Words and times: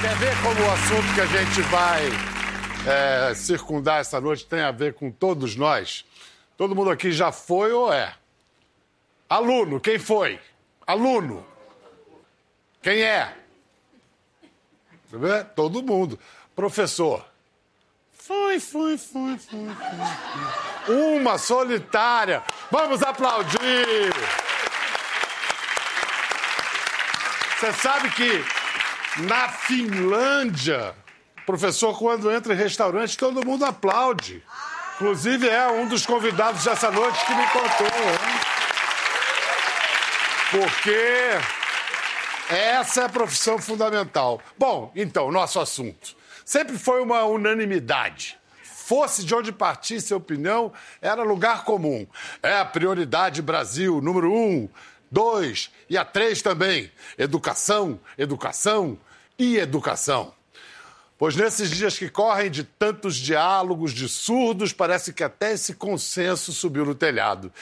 Quer 0.00 0.14
ver 0.16 0.42
como 0.42 0.60
o 0.60 0.70
assunto 0.72 1.14
que 1.14 1.20
a 1.20 1.26
gente 1.26 1.60
vai 1.62 2.08
é, 2.86 3.34
circundar 3.34 4.00
essa 4.00 4.20
noite 4.20 4.46
tem 4.46 4.60
a 4.60 4.70
ver 4.70 4.94
com 4.94 5.10
todos 5.10 5.56
nós? 5.56 6.04
Todo 6.56 6.74
mundo 6.74 6.90
aqui 6.90 7.12
já 7.12 7.30
foi 7.32 7.72
ou 7.72 7.92
é? 7.92 8.14
Aluno, 9.28 9.78
quem 9.78 9.98
foi? 9.98 10.40
Aluno. 10.86 11.46
Quem 12.82 13.02
é? 13.02 13.36
Todo 15.54 15.82
mundo. 15.82 16.18
Professor. 16.56 17.29
Foi, 18.30 18.60
foi, 18.60 18.96
foi, 18.96 19.38
foi, 19.38 19.68
foi. 20.86 20.94
Uma 20.94 21.36
solitária. 21.36 22.44
Vamos 22.70 23.02
aplaudir. 23.02 24.14
Você 27.58 27.72
sabe 27.72 28.08
que 28.10 28.44
na 29.24 29.48
Finlândia, 29.48 30.94
professor, 31.44 31.98
quando 31.98 32.30
entra 32.30 32.54
em 32.54 32.56
restaurante, 32.56 33.18
todo 33.18 33.44
mundo 33.44 33.64
aplaude. 33.64 34.40
Inclusive, 34.94 35.48
é 35.48 35.66
um 35.66 35.88
dos 35.88 36.06
convidados 36.06 36.62
dessa 36.62 36.88
noite 36.88 37.18
que 37.26 37.34
me 37.34 37.46
contou. 37.48 37.86
Hein? 37.88 38.40
Porque 40.52 41.30
essa 42.48 43.00
é 43.00 43.04
a 43.06 43.08
profissão 43.08 43.58
fundamental. 43.58 44.40
Bom, 44.56 44.92
então, 44.94 45.32
nosso 45.32 45.58
assunto. 45.58 46.19
Sempre 46.50 46.76
foi 46.78 47.00
uma 47.00 47.22
unanimidade. 47.22 48.36
Fosse 48.64 49.24
de 49.24 49.32
onde 49.32 49.52
partisse 49.52 50.12
a 50.12 50.16
opinião, 50.16 50.72
era 51.00 51.22
lugar 51.22 51.62
comum. 51.62 52.04
É 52.42 52.56
a 52.56 52.64
prioridade 52.64 53.40
Brasil, 53.40 54.00
número 54.00 54.34
um. 54.34 54.68
Dois, 55.08 55.70
e 55.88 55.96
a 55.96 56.04
três 56.04 56.42
também: 56.42 56.90
educação, 57.16 58.00
educação 58.18 58.98
e 59.38 59.58
educação. 59.58 60.34
Pois 61.16 61.36
nesses 61.36 61.70
dias 61.70 61.96
que 61.96 62.08
correm 62.08 62.50
de 62.50 62.64
tantos 62.64 63.14
diálogos 63.14 63.92
de 63.92 64.08
surdos, 64.08 64.72
parece 64.72 65.12
que 65.12 65.22
até 65.22 65.52
esse 65.52 65.74
consenso 65.74 66.52
subiu 66.52 66.84
no 66.84 66.96
telhado. 66.96 67.52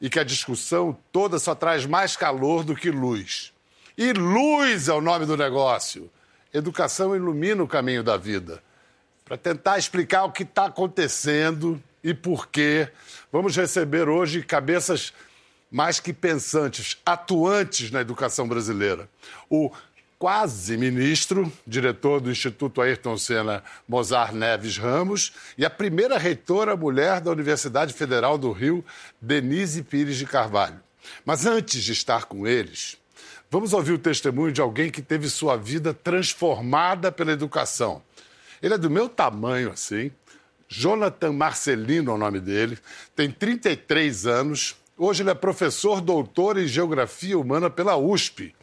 E 0.00 0.08
que 0.08 0.20
a 0.20 0.24
discussão 0.24 0.96
toda 1.10 1.40
só 1.40 1.52
traz 1.52 1.84
mais 1.84 2.16
calor 2.16 2.62
do 2.62 2.76
que 2.76 2.92
luz. 2.92 3.52
E 3.98 4.12
luz 4.12 4.86
é 4.86 4.92
o 4.92 5.00
nome 5.00 5.26
do 5.26 5.36
negócio. 5.36 6.08
Educação 6.56 7.14
ilumina 7.14 7.62
o 7.62 7.68
caminho 7.68 8.02
da 8.02 8.16
vida. 8.16 8.62
Para 9.26 9.36
tentar 9.36 9.76
explicar 9.76 10.24
o 10.24 10.32
que 10.32 10.42
está 10.42 10.64
acontecendo 10.64 11.82
e 12.02 12.14
por 12.14 12.46
quê, 12.48 12.88
vamos 13.30 13.54
receber 13.54 14.08
hoje 14.08 14.42
cabeças 14.42 15.12
mais 15.70 16.00
que 16.00 16.14
pensantes, 16.14 16.96
atuantes 17.04 17.90
na 17.90 18.00
educação 18.00 18.48
brasileira. 18.48 19.06
O 19.50 19.70
quase 20.18 20.78
ministro, 20.78 21.52
diretor 21.66 22.22
do 22.22 22.30
Instituto 22.30 22.80
Ayrton 22.80 23.18
Senna 23.18 23.62
Mozart 23.86 24.32
Neves 24.32 24.78
Ramos, 24.78 25.34
e 25.58 25.64
a 25.66 25.68
primeira 25.68 26.16
reitora 26.16 26.74
mulher 26.74 27.20
da 27.20 27.30
Universidade 27.30 27.92
Federal 27.92 28.38
do 28.38 28.50
Rio, 28.50 28.82
Denise 29.20 29.82
Pires 29.82 30.16
de 30.16 30.24
Carvalho. 30.24 30.80
Mas 31.22 31.44
antes 31.44 31.84
de 31.84 31.92
estar 31.92 32.24
com 32.24 32.46
eles, 32.46 32.96
vamos 33.50 33.72
ouvir 33.72 33.92
o 33.92 33.98
testemunho 33.98 34.52
de 34.52 34.60
alguém 34.60 34.90
que 34.90 35.02
teve 35.02 35.28
sua 35.28 35.56
vida 35.56 35.92
transformada 35.92 37.10
pela 37.12 37.32
educação. 37.32 38.02
Ele 38.62 38.74
é 38.74 38.78
do 38.78 38.90
meu 38.90 39.08
tamanho, 39.08 39.70
assim. 39.70 40.10
Jonathan 40.68 41.32
Marcelino 41.32 42.10
é 42.10 42.14
o 42.14 42.18
nome 42.18 42.40
dele, 42.40 42.76
tem 43.14 43.30
33 43.30 44.26
anos, 44.26 44.76
Hoje 44.98 45.22
ele 45.22 45.28
é 45.28 45.34
professor 45.34 46.00
doutor 46.00 46.56
em 46.56 46.66
Geografia 46.66 47.38
Humana 47.38 47.68
pela 47.68 47.98
USP, 47.98 48.54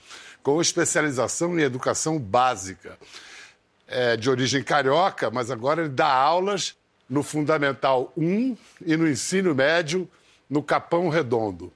com 0.41 0.59
especialização 0.59 1.59
em 1.59 1.61
Educação 1.61 2.17
Básica. 2.17 2.97
É 3.87 4.17
de 4.17 4.31
origem 4.31 4.63
carioca, 4.63 5.29
mas 5.29 5.51
agora 5.51 5.81
ele 5.81 5.91
dá 5.91 6.11
aulas 6.11 6.75
no 7.07 7.21
Fundamental 7.21 8.11
1 8.17 8.57
e 8.83 8.97
no 8.97 9.07
Ensino 9.07 9.53
Médio 9.53 10.09
no 10.49 10.63
Capão 10.63 11.07
Redondo. 11.07 11.71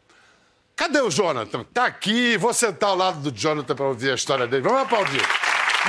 Cadê 0.77 1.01
o 1.01 1.09
Jonathan? 1.09 1.63
Tá 1.73 1.88
aqui, 1.88 2.38
vou 2.38 2.53
sentar 2.53 2.91
ao 2.91 2.95
lado 2.95 3.19
do 3.19 3.35
Jonathan 3.35 3.75
para 3.75 3.85
ouvir 3.88 4.11
a 4.11 4.13
história 4.13 4.45
dele. 4.45 4.61
Vamos 4.61 4.83
aplaudir. 4.83 5.23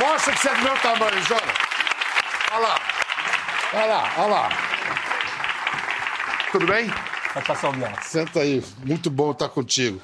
Mostra 0.00 0.32
que 0.32 0.40
você 0.40 0.48
é 0.48 0.54
do 0.54 0.62
meu 0.62 0.78
tamanho, 0.78 1.22
Jonathan. 1.24 1.52
Olha 2.52 2.60
lá. 2.66 2.80
Olha 3.74 3.86
lá, 3.86 4.12
olha 4.16 4.26
lá. 4.28 4.48
Tudo 6.50 6.66
bem? 6.66 6.88
Satisfação. 7.34 7.72
Senta 8.02 8.40
aí, 8.40 8.64
muito 8.82 9.10
bom 9.10 9.32
estar 9.32 9.50
contigo. 9.50 10.00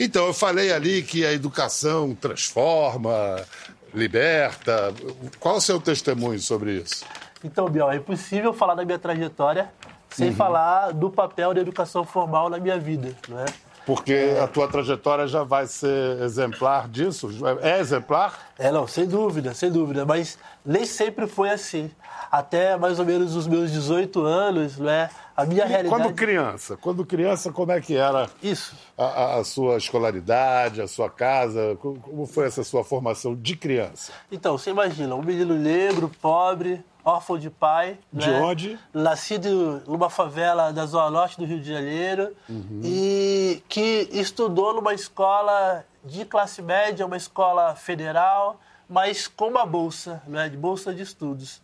Então, 0.00 0.26
eu 0.26 0.32
falei 0.32 0.72
ali 0.72 1.02
que 1.02 1.26
a 1.26 1.32
educação 1.34 2.14
transforma, 2.14 3.44
liberta. 3.92 4.94
Qual 5.38 5.56
o 5.56 5.60
seu 5.60 5.78
testemunho 5.78 6.40
sobre 6.40 6.78
isso? 6.78 7.04
Então, 7.44 7.68
Biel, 7.68 7.90
é 7.90 7.96
impossível 7.96 8.54
falar 8.54 8.76
da 8.76 8.84
minha 8.84 8.98
trajetória 8.98 9.70
sem 10.08 10.28
uhum. 10.30 10.36
falar 10.36 10.92
do 10.92 11.10
papel 11.10 11.52
da 11.52 11.60
educação 11.60 12.02
formal 12.02 12.48
na 12.48 12.58
minha 12.58 12.78
vida, 12.78 13.14
não 13.28 13.38
é? 13.38 13.46
Porque 13.84 14.36
a 14.42 14.46
tua 14.46 14.68
trajetória 14.68 15.26
já 15.26 15.42
vai 15.42 15.66
ser 15.66 16.20
exemplar 16.22 16.88
disso? 16.88 17.28
É 17.60 17.80
exemplar? 17.80 18.52
É, 18.58 18.70
não, 18.70 18.86
sem 18.86 19.06
dúvida, 19.06 19.54
sem 19.54 19.70
dúvida. 19.70 20.04
Mas 20.04 20.38
nem 20.64 20.84
sempre 20.84 21.26
foi 21.26 21.50
assim. 21.50 21.90
Até 22.30 22.76
mais 22.76 22.98
ou 22.98 23.04
menos 23.04 23.36
os 23.36 23.46
meus 23.46 23.70
18 23.70 24.24
anos, 24.24 24.78
não 24.78 24.88
é? 24.88 25.10
A 25.36 25.44
minha 25.44 25.64
e 25.64 25.68
realidade. 25.68 26.02
Quando 26.02 26.14
criança, 26.14 26.76
quando 26.76 27.04
criança, 27.04 27.50
como 27.50 27.72
é 27.72 27.80
que 27.80 27.96
era 27.96 28.28
Isso. 28.42 28.74
A, 28.96 29.38
a, 29.38 29.44
sua 29.44 29.76
escolaridade, 29.76 30.80
a 30.80 30.86
sua 30.86 31.10
casa? 31.10 31.76
Como 31.80 32.26
foi 32.26 32.46
essa 32.46 32.62
sua 32.62 32.84
formação 32.84 33.34
de 33.34 33.56
criança? 33.56 34.12
Então, 34.30 34.56
você 34.56 34.70
imagina, 34.70 35.14
um 35.14 35.22
menino 35.22 35.54
negro, 35.54 36.10
pobre, 36.20 36.84
órfão 37.04 37.38
de 37.38 37.50
pai. 37.50 37.98
De 38.12 38.30
né? 38.30 38.40
onde? 38.40 38.78
Nascido 38.92 39.82
numa 39.86 40.08
favela 40.08 40.72
da 40.72 40.86
Zona 40.86 41.10
Norte 41.10 41.38
do 41.38 41.44
Rio 41.44 41.60
de 41.60 41.68
Janeiro 41.68 42.34
uhum. 42.48 42.80
e 42.84 43.62
que 43.68 44.08
estudou 44.12 44.74
numa 44.74 44.94
escola 44.94 45.84
de 46.04 46.24
classe 46.24 46.62
média, 46.62 47.06
uma 47.06 47.16
escola 47.16 47.74
federal, 47.74 48.60
mas 48.88 49.28
com 49.28 49.48
uma 49.48 49.64
bolsa, 49.64 50.22
né? 50.26 50.48
de 50.48 50.56
bolsa 50.56 50.94
de 50.94 51.02
estudos. 51.02 51.60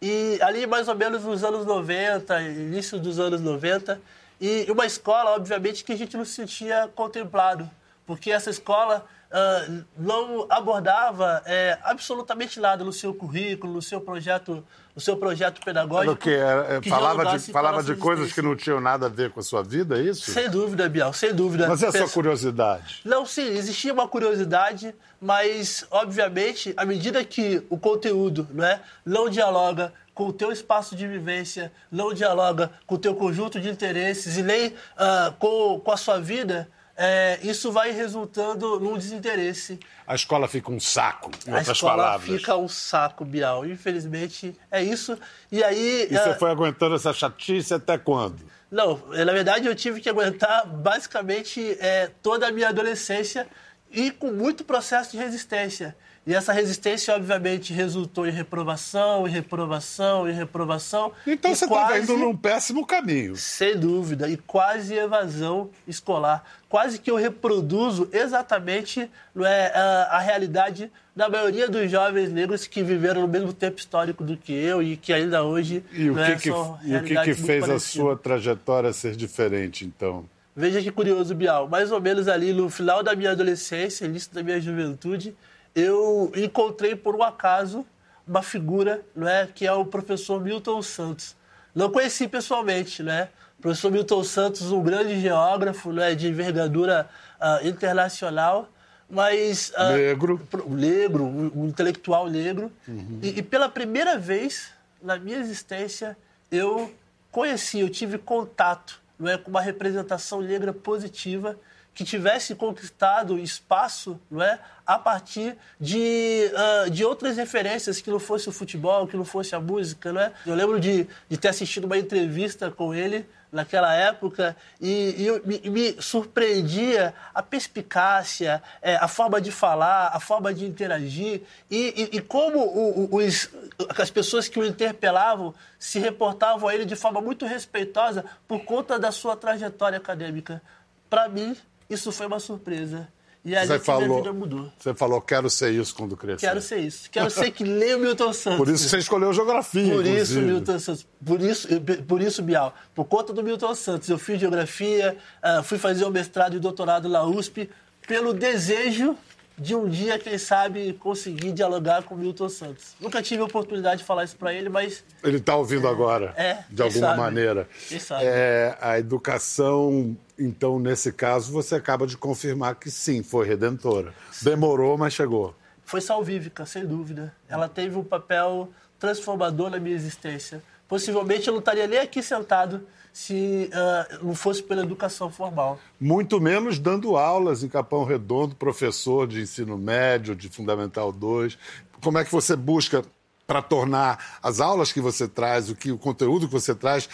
E 0.00 0.38
ali, 0.42 0.66
mais 0.66 0.88
ou 0.88 0.94
menos 0.94 1.24
nos 1.24 1.42
anos 1.42 1.64
90, 1.64 2.40
início 2.42 2.98
dos 2.98 3.18
anos 3.18 3.40
90, 3.40 4.00
e 4.40 4.66
uma 4.70 4.84
escola, 4.84 5.34
obviamente, 5.34 5.82
que 5.82 5.92
a 5.92 5.96
gente 5.96 6.16
não 6.16 6.24
se 6.24 6.32
sentia 6.32 6.90
contemplado, 6.94 7.68
porque 8.06 8.30
essa 8.30 8.50
escola 8.50 9.06
uh, 9.30 9.84
não 9.96 10.46
abordava 10.48 11.42
é, 11.46 11.78
absolutamente 11.82 12.60
nada 12.60 12.84
no 12.84 12.92
seu 12.92 13.14
currículo, 13.14 13.72
no 13.72 13.82
seu 13.82 14.00
projeto, 14.00 14.64
no 14.94 15.00
seu 15.00 15.16
projeto 15.16 15.60
pedagógico. 15.64 16.12
O 16.12 16.16
quê? 16.16 16.38
Que 16.82 16.88
falava 16.88 17.36
de, 17.36 17.52
falava 17.52 17.82
de 17.82 17.94
coisas 17.96 18.32
que 18.32 18.42
não 18.42 18.56
tinham 18.56 18.80
nada 18.80 19.06
a 19.06 19.08
ver 19.08 19.30
com 19.30 19.40
a 19.40 19.42
sua 19.42 19.62
vida, 19.62 19.98
é 19.98 20.02
isso? 20.02 20.30
Sem 20.30 20.48
dúvida, 20.48 20.88
Biel, 20.88 21.12
sem 21.12 21.34
dúvida. 21.34 21.68
Mas 21.68 21.82
é 21.82 21.88
a 21.88 21.92
sua 21.92 22.08
curiosidade? 22.08 23.00
Não, 23.04 23.26
sim, 23.26 23.48
existia 23.48 23.92
uma 23.92 24.08
curiosidade, 24.08 24.94
mas, 25.20 25.86
obviamente, 25.90 26.72
à 26.76 26.84
medida 26.84 27.24
que 27.24 27.64
o 27.68 27.78
conteúdo 27.78 28.48
não, 28.52 28.64
é, 28.64 28.80
não 29.04 29.28
dialoga 29.28 29.92
com 30.16 30.28
o 30.28 30.32
teu 30.32 30.50
espaço 30.50 30.96
de 30.96 31.06
vivência, 31.06 31.70
não 31.92 32.14
dialoga 32.14 32.70
com 32.86 32.94
o 32.94 32.98
teu 32.98 33.14
conjunto 33.14 33.60
de 33.60 33.68
interesses 33.68 34.38
e 34.38 34.42
nem 34.42 34.68
uh, 34.68 35.32
com, 35.38 35.78
com 35.78 35.92
a 35.92 35.96
sua 35.98 36.18
vida, 36.18 36.66
é, 36.96 37.38
isso 37.42 37.70
vai 37.70 37.90
resultando 37.90 38.80
num 38.80 38.96
desinteresse. 38.96 39.78
A 40.06 40.14
escola 40.14 40.48
fica 40.48 40.70
um 40.70 40.80
saco, 40.80 41.30
em 41.46 41.50
a 41.50 41.58
outras 41.58 41.76
escola 41.76 41.96
palavras. 41.96 42.30
fica 42.30 42.56
um 42.56 42.68
saco, 42.68 43.24
Bial. 43.24 43.66
Infelizmente, 43.66 44.56
é 44.70 44.82
isso. 44.82 45.18
E 45.52 45.62
aí... 45.62 46.08
E 46.10 46.16
você 46.16 46.30
uh... 46.30 46.38
foi 46.38 46.50
aguentando 46.50 46.94
essa 46.94 47.12
chatice 47.12 47.74
até 47.74 47.98
quando? 47.98 48.44
Não, 48.70 49.00
na 49.08 49.32
verdade 49.32 49.66
eu 49.66 49.74
tive 49.74 50.00
que 50.00 50.08
aguentar 50.08 50.66
basicamente 50.66 51.76
é, 51.80 52.10
toda 52.22 52.48
a 52.48 52.52
minha 52.52 52.68
adolescência 52.68 53.46
e 53.90 54.10
com 54.10 54.32
muito 54.32 54.64
processo 54.64 55.12
de 55.12 55.18
resistência. 55.18 55.96
E 56.26 56.34
essa 56.34 56.52
resistência, 56.52 57.14
obviamente, 57.14 57.72
resultou 57.72 58.26
em 58.26 58.32
reprovação, 58.32 59.28
em 59.28 59.30
reprovação, 59.30 60.28
em 60.28 60.32
reprovação. 60.32 61.12
Então 61.24 61.54
você 61.54 61.64
está 61.64 61.98
indo 62.00 62.16
num 62.16 62.36
péssimo 62.36 62.84
caminho. 62.84 63.36
Sem 63.36 63.78
dúvida. 63.78 64.28
E 64.28 64.36
quase 64.36 64.92
evasão 64.94 65.70
escolar. 65.86 66.42
Quase 66.68 66.98
que 66.98 67.08
eu 67.08 67.14
reproduzo 67.14 68.08
exatamente 68.12 69.08
é, 69.38 69.72
a, 69.72 70.16
a 70.16 70.18
realidade 70.18 70.90
da 71.14 71.28
maioria 71.28 71.68
dos 71.68 71.88
jovens 71.88 72.32
negros 72.32 72.66
que 72.66 72.82
viveram 72.82 73.20
no 73.20 73.28
mesmo 73.28 73.52
tempo 73.52 73.78
histórico 73.78 74.24
do 74.24 74.36
que 74.36 74.52
eu 74.52 74.82
e 74.82 74.96
que 74.96 75.12
ainda 75.12 75.44
hoje. 75.44 75.84
E 75.92 76.10
o 76.10 76.14
que, 76.14 76.20
é, 76.20 76.34
que, 76.34 76.48
e 76.48 76.96
o 76.96 77.02
que, 77.04 77.14
que 77.14 77.34
fez 77.34 77.64
parecidas. 77.64 77.70
a 77.70 77.78
sua 77.78 78.16
trajetória 78.16 78.92
ser 78.92 79.14
diferente, 79.14 79.84
então? 79.84 80.28
Veja 80.56 80.82
que 80.82 80.90
curioso, 80.90 81.36
Bial. 81.36 81.68
Mais 81.68 81.92
ou 81.92 82.00
menos 82.00 82.26
ali 82.26 82.52
no 82.52 82.68
final 82.68 83.00
da 83.02 83.14
minha 83.14 83.30
adolescência, 83.30 84.06
início 84.06 84.34
da 84.34 84.42
minha 84.42 84.60
juventude, 84.60 85.36
eu 85.76 86.32
encontrei 86.34 86.96
por 86.96 87.14
um 87.14 87.22
acaso 87.22 87.86
uma 88.26 88.42
figura, 88.42 89.02
não 89.14 89.28
é, 89.28 89.46
que 89.46 89.66
é 89.66 89.72
o 89.72 89.84
professor 89.84 90.40
Milton 90.40 90.82
Santos. 90.82 91.36
Não 91.74 91.90
conheci 91.90 92.26
pessoalmente, 92.26 93.02
né? 93.02 93.28
Professor 93.60 93.92
Milton 93.92 94.24
Santos, 94.24 94.72
um 94.72 94.82
grande 94.82 95.20
geógrafo, 95.20 95.92
né, 95.92 96.14
de 96.14 96.28
envergadura 96.28 97.08
uh, 97.38 97.66
internacional, 97.66 98.68
mas... 99.08 99.70
Uh, 99.76 99.92
negro. 99.96 100.48
Negro, 100.66 101.24
um, 101.24 101.52
um 101.54 101.66
intelectual 101.68 102.28
negro. 102.28 102.72
Uhum. 102.88 103.20
E, 103.22 103.38
e 103.38 103.42
pela 103.42 103.68
primeira 103.68 104.18
vez 104.18 104.70
na 105.02 105.18
minha 105.18 105.38
existência, 105.38 106.16
eu 106.50 106.92
conheci, 107.30 107.80
eu 107.80 107.90
tive 107.90 108.18
contato 108.18 109.00
não 109.18 109.30
é, 109.30 109.38
com 109.38 109.50
uma 109.50 109.60
representação 109.60 110.40
negra 110.40 110.72
positiva 110.72 111.56
que 111.96 112.04
tivesse 112.04 112.54
conquistado 112.54 113.38
espaço 113.38 114.20
não 114.30 114.42
é, 114.42 114.60
a 114.86 114.98
partir 114.98 115.56
de, 115.80 116.52
uh, 116.52 116.90
de 116.90 117.02
outras 117.02 117.38
referências 117.38 118.02
que 118.02 118.10
não 118.10 118.20
fosse 118.20 118.50
o 118.50 118.52
futebol, 118.52 119.06
que 119.06 119.16
não 119.16 119.24
fosse 119.24 119.54
a 119.54 119.60
música. 119.60 120.12
Não 120.12 120.20
é? 120.20 120.30
Eu 120.44 120.54
lembro 120.54 120.78
de, 120.78 121.08
de 121.26 121.36
ter 121.38 121.48
assistido 121.48 121.86
uma 121.86 121.96
entrevista 121.96 122.70
com 122.70 122.94
ele 122.94 123.26
naquela 123.50 123.94
época 123.94 124.54
e, 124.78 125.14
e 125.16 125.26
eu, 125.26 125.40
me, 125.46 125.58
me, 125.70 126.02
surpreendia 126.02 127.14
a 127.34 127.42
perspicácia, 127.42 128.62
é, 128.82 128.96
a 128.96 129.08
forma 129.08 129.40
de 129.40 129.50
falar, 129.50 130.10
a 130.12 130.20
forma 130.20 130.52
de 130.52 130.66
interagir 130.66 131.44
e, 131.70 132.10
e, 132.12 132.16
e 132.18 132.20
como 132.20 132.58
o, 132.58 133.06
o, 133.06 133.16
os, 133.16 133.48
as 133.96 134.10
pessoas 134.10 134.48
que 134.48 134.60
o 134.60 134.66
interpelavam 134.66 135.54
se 135.78 135.98
reportavam 135.98 136.68
a 136.68 136.74
ele 136.74 136.84
de 136.84 136.94
forma 136.94 137.22
muito 137.22 137.46
respeitosa 137.46 138.22
por 138.46 138.66
conta 138.66 138.98
da 138.98 139.10
sua 139.10 139.34
trajetória 139.34 139.96
acadêmica. 139.96 140.60
Para 141.08 141.28
mim, 141.28 141.56
isso 141.88 142.12
foi 142.12 142.26
uma 142.26 142.38
surpresa. 142.38 143.08
E 143.44 143.54
a 143.54 143.64
você 143.64 143.78
falou, 143.78 144.08
minha 144.08 144.16
vida 144.18 144.32
mudou. 144.32 144.72
Você 144.76 144.92
falou, 144.92 145.20
quero 145.20 145.48
ser 145.48 145.72
isso 145.72 145.94
quando 145.94 146.16
crescer. 146.16 146.48
Quero 146.48 146.60
ser 146.60 146.78
isso. 146.78 147.08
Quero 147.08 147.30
ser 147.30 147.52
que 147.52 147.62
lê 147.62 147.94
o 147.94 148.00
Milton 148.00 148.32
Santos. 148.32 148.58
Por 148.58 148.68
isso 148.68 148.88
você 148.88 148.98
escolheu 148.98 149.32
geografia, 149.32 149.94
Por 149.94 150.04
inclusive. 150.04 150.20
isso, 150.20 150.40
Milton 150.40 150.78
Santos. 150.80 151.06
Por 151.24 151.40
isso, 151.40 151.68
por 152.08 152.20
isso, 152.20 152.42
Bial. 152.42 152.74
Por 152.92 153.04
conta 153.04 153.32
do 153.32 153.44
Milton 153.44 153.72
Santos. 153.76 154.08
Eu 154.08 154.18
fiz 154.18 154.40
geografia, 154.40 155.16
ah, 155.40 155.62
fui 155.62 155.78
fazer 155.78 156.04
o 156.04 156.10
mestrado 156.10 156.56
e 156.56 156.58
doutorado 156.58 157.08
na 157.08 157.22
USP 157.22 157.70
pelo 158.08 158.34
desejo 158.34 159.16
de 159.58 159.74
um 159.74 159.88
dia, 159.88 160.18
quem 160.18 160.36
sabe, 160.36 160.92
conseguir 160.94 161.52
dialogar 161.52 162.02
com 162.02 162.14
o 162.14 162.18
Milton 162.18 162.48
Santos. 162.48 162.94
Nunca 163.00 163.22
tive 163.22 163.42
a 163.42 163.44
oportunidade 163.46 164.00
de 164.00 164.04
falar 164.04 164.24
isso 164.24 164.36
para 164.36 164.52
ele, 164.52 164.68
mas... 164.68 165.02
Ele 165.24 165.38
está 165.38 165.56
ouvindo 165.56 165.86
é, 165.86 165.90
agora, 165.90 166.34
é, 166.36 166.64
de 166.68 166.82
alguma 166.82 167.06
sabe, 167.06 167.18
maneira. 167.18 167.68
Quem 167.88 167.98
sabe. 167.98 168.24
É, 168.24 168.76
a 168.80 168.98
educação, 168.98 170.16
então, 170.38 170.78
nesse 170.78 171.10
caso, 171.10 171.50
você 171.50 171.74
acaba 171.74 172.06
de 172.06 172.16
confirmar 172.16 172.74
que 172.74 172.90
sim, 172.90 173.22
foi 173.22 173.46
redentora. 173.46 174.12
Demorou, 174.42 174.98
mas 174.98 175.14
chegou. 175.14 175.54
Foi 175.84 176.00
salvífica, 176.00 176.66
sem 176.66 176.84
dúvida. 176.84 177.32
Ela 177.48 177.68
teve 177.68 177.96
um 177.96 178.04
papel 178.04 178.68
transformador 178.98 179.70
na 179.70 179.78
minha 179.78 179.94
existência. 179.94 180.62
Possivelmente 180.88 181.48
eu 181.48 181.52
não 181.52 181.60
estaria 181.60 181.86
nem 181.86 181.98
aqui 181.98 182.22
sentado 182.22 182.86
se 183.16 183.70
uh, 183.72 184.26
não 184.26 184.34
fosse 184.34 184.62
pela 184.62 184.82
educação 184.82 185.30
formal. 185.30 185.80
Muito 185.98 186.38
menos 186.38 186.78
dando 186.78 187.16
aulas 187.16 187.64
em 187.64 187.68
Capão 187.68 188.04
Redondo, 188.04 188.54
professor 188.54 189.26
de 189.26 189.40
ensino 189.40 189.78
médio, 189.78 190.36
de 190.36 190.50
Fundamental 190.50 191.10
2. 191.10 191.56
Como 192.02 192.18
é 192.18 192.24
que 192.26 192.30
você 192.30 192.54
busca 192.54 193.02
para 193.46 193.62
tornar 193.62 194.38
as 194.42 194.60
aulas 194.60 194.92
que 194.92 195.00
você 195.00 195.26
traz, 195.26 195.70
o, 195.70 195.74
que, 195.74 195.90
o 195.90 195.96
conteúdo 195.96 196.46
que 196.46 196.52
você 196.52 196.74
traz, 196.74 197.08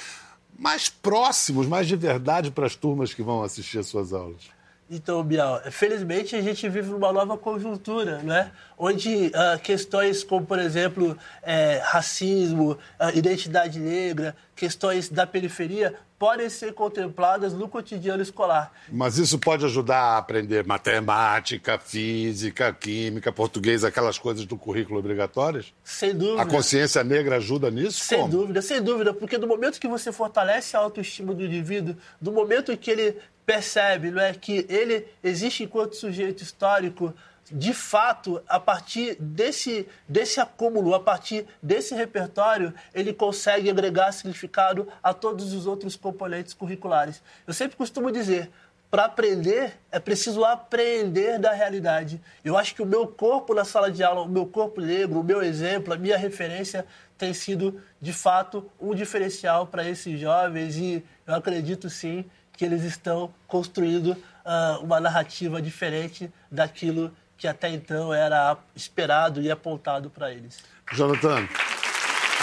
mais 0.59 0.89
próximos, 0.89 1.69
mais 1.69 1.87
de 1.87 1.95
verdade 1.95 2.51
para 2.51 2.67
as 2.67 2.75
turmas 2.75 3.15
que 3.15 3.23
vão 3.23 3.45
assistir 3.45 3.79
às 3.79 3.87
suas 3.87 4.13
aulas? 4.13 4.51
Então, 4.91 5.23
Bial, 5.23 5.63
felizmente 5.71 6.37
a 6.37 6.43
gente 6.43 6.69
vive 6.69 6.91
numa 6.91 7.13
nova 7.13 7.39
conjuntura, 7.39 8.19
né? 8.19 8.51
onde 8.77 9.29
uh, 9.29 9.59
questões 9.63 10.23
como, 10.23 10.45
por 10.45 10.59
exemplo, 10.59 11.17
é, 11.43 11.81
racismo, 11.85 12.73
uh, 12.73 13.17
identidade 13.17 13.79
negra, 13.79 14.37
questões 14.55 15.09
da 15.09 15.27
periferia 15.27 15.95
podem 16.19 16.49
ser 16.49 16.73
contempladas 16.73 17.53
no 17.53 17.69
cotidiano 17.69 18.23
escolar. 18.23 18.73
Mas 18.89 19.19
isso 19.19 19.39
pode 19.41 19.65
ajudar 19.65 19.99
a 19.99 20.19
aprender 20.19 20.65
matemática, 20.65 21.81
física, 21.81 22.73
química, 22.73 23.33
português, 23.33 23.83
aquelas 23.83 24.19
coisas 24.19 24.47
do 24.47 24.57
currículo 24.57 25.01
obrigatórias? 25.01 25.73
Sem 25.83 26.15
dúvida. 26.15 26.43
A 26.43 26.47
consciência 26.47 27.03
negra 27.03 27.39
ajuda 27.39 27.73
nisso? 27.73 28.05
Sem 28.05 28.21
Como? 28.21 28.31
dúvida, 28.31 28.63
sem 28.63 28.81
dúvida, 28.81 29.13
porque 29.13 29.37
do 29.37 29.49
momento 29.49 29.81
que 29.81 29.89
você 29.89 30.13
fortalece 30.13 30.77
a 30.77 30.81
autoestima 30.81 31.35
do 31.35 31.45
indivíduo, 31.45 31.97
do 32.21 32.31
momento 32.31 32.77
que 32.77 32.91
ele 32.93 33.17
percebe 33.45 34.11
não 34.11 34.23
é, 34.23 34.33
que 34.33 34.67
ele 34.69 35.07
existe 35.23 35.65
enquanto 35.65 35.97
sujeito 35.97 36.43
histórico, 36.43 37.15
de 37.51 37.75
fato, 37.75 38.43
a 38.49 38.59
partir 38.59 39.17
desse, 39.21 39.87
desse 40.09 40.41
acúmulo, 40.41 40.95
a 40.95 41.01
partir 41.01 41.47
desse 41.63 41.95
repertório, 41.95 42.73
ele 42.95 43.13
consegue 43.13 43.69
agregar 43.69 44.13
significado 44.13 44.89
a 45.03 45.13
todos 45.13 45.53
os 45.53 45.67
outros 45.67 45.97
componentes 45.97 46.55
curriculares. 46.55 47.23
Eu 47.47 47.53
sempre 47.53 47.77
costumo 47.77 48.11
dizer, 48.11 48.51
para 48.91 49.07
aprender 49.07 49.79
é 49.91 49.99
preciso 49.99 50.45
aprender 50.45 51.39
da 51.39 51.53
realidade. 51.53 52.21
Eu 52.45 52.57
acho 52.57 52.75
que 52.75 52.83
o 52.83 52.87
meu 52.87 53.07
corpo 53.07 53.55
na 53.55 53.65
sala 53.65 53.91
de 53.91 54.05
aula, 54.05 54.23
o 54.23 54.29
meu 54.29 54.47
corpo 54.47 54.81
negro, 54.81 55.21
o 55.21 55.25
meu 55.25 55.43
exemplo, 55.43 55.93
a 55.95 55.97
minha 55.97 56.17
referência 56.17 56.87
tem 57.17 57.33
sido, 57.33 57.81
de 58.01 58.13
fato, 58.13 58.71
um 58.81 58.95
diferencial 58.95 59.67
para 59.67 59.89
esses 59.89 60.21
jovens 60.21 60.77
e 60.77 61.03
eu 61.27 61.35
acredito 61.35 61.89
sim 61.89 62.25
que 62.57 62.65
eles 62.65 62.83
estão 62.85 63.33
construindo 63.47 64.09
uh, 64.13 64.83
uma 64.83 65.01
narrativa 65.01 65.61
diferente 65.61 66.33
daquilo 66.51 67.13
que 67.37 67.49
até 67.49 67.71
então 67.71 68.15
era 68.15 68.57
esperado 68.75 69.41
e 69.41 69.51
apontado 69.51 70.11
para 70.11 70.31
eles. 70.31 70.59
Jonathan, 70.93 71.49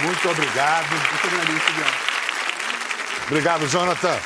muito 0.01 0.29
obrigado. 0.29 0.89
Muito 0.89 1.27
obrigado. 1.27 2.09
Obrigado, 3.27 3.67
Jonathan. 3.67 4.17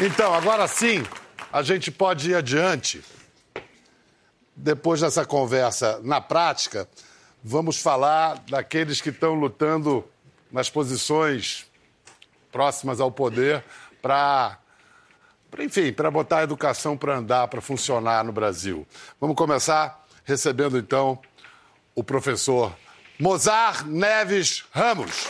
Então, 0.00 0.34
agora 0.34 0.66
sim, 0.66 1.04
a 1.52 1.62
gente 1.62 1.90
pode 1.90 2.30
ir 2.30 2.34
adiante. 2.34 3.04
Depois 4.54 5.00
dessa 5.00 5.24
conversa 5.24 6.00
na 6.02 6.20
prática, 6.20 6.88
vamos 7.44 7.80
falar 7.80 8.42
daqueles 8.48 9.00
que 9.00 9.10
estão 9.10 9.34
lutando 9.34 10.04
nas 10.50 10.70
posições 10.70 11.66
próximas 12.50 13.00
ao 13.00 13.10
poder 13.10 13.62
para 14.00 14.58
enfim, 15.58 15.92
para 15.92 16.10
botar 16.10 16.38
a 16.38 16.42
educação 16.42 16.96
para 16.96 17.16
andar, 17.16 17.48
para 17.48 17.60
funcionar 17.60 18.24
no 18.24 18.32
Brasil. 18.32 18.86
Vamos 19.20 19.36
começar 19.36 20.04
recebendo 20.24 20.76
então 20.76 21.18
o 21.94 22.04
professor 22.04 22.72
Mozart 23.18 23.86
Neves 23.86 24.64
Ramos. 24.70 25.26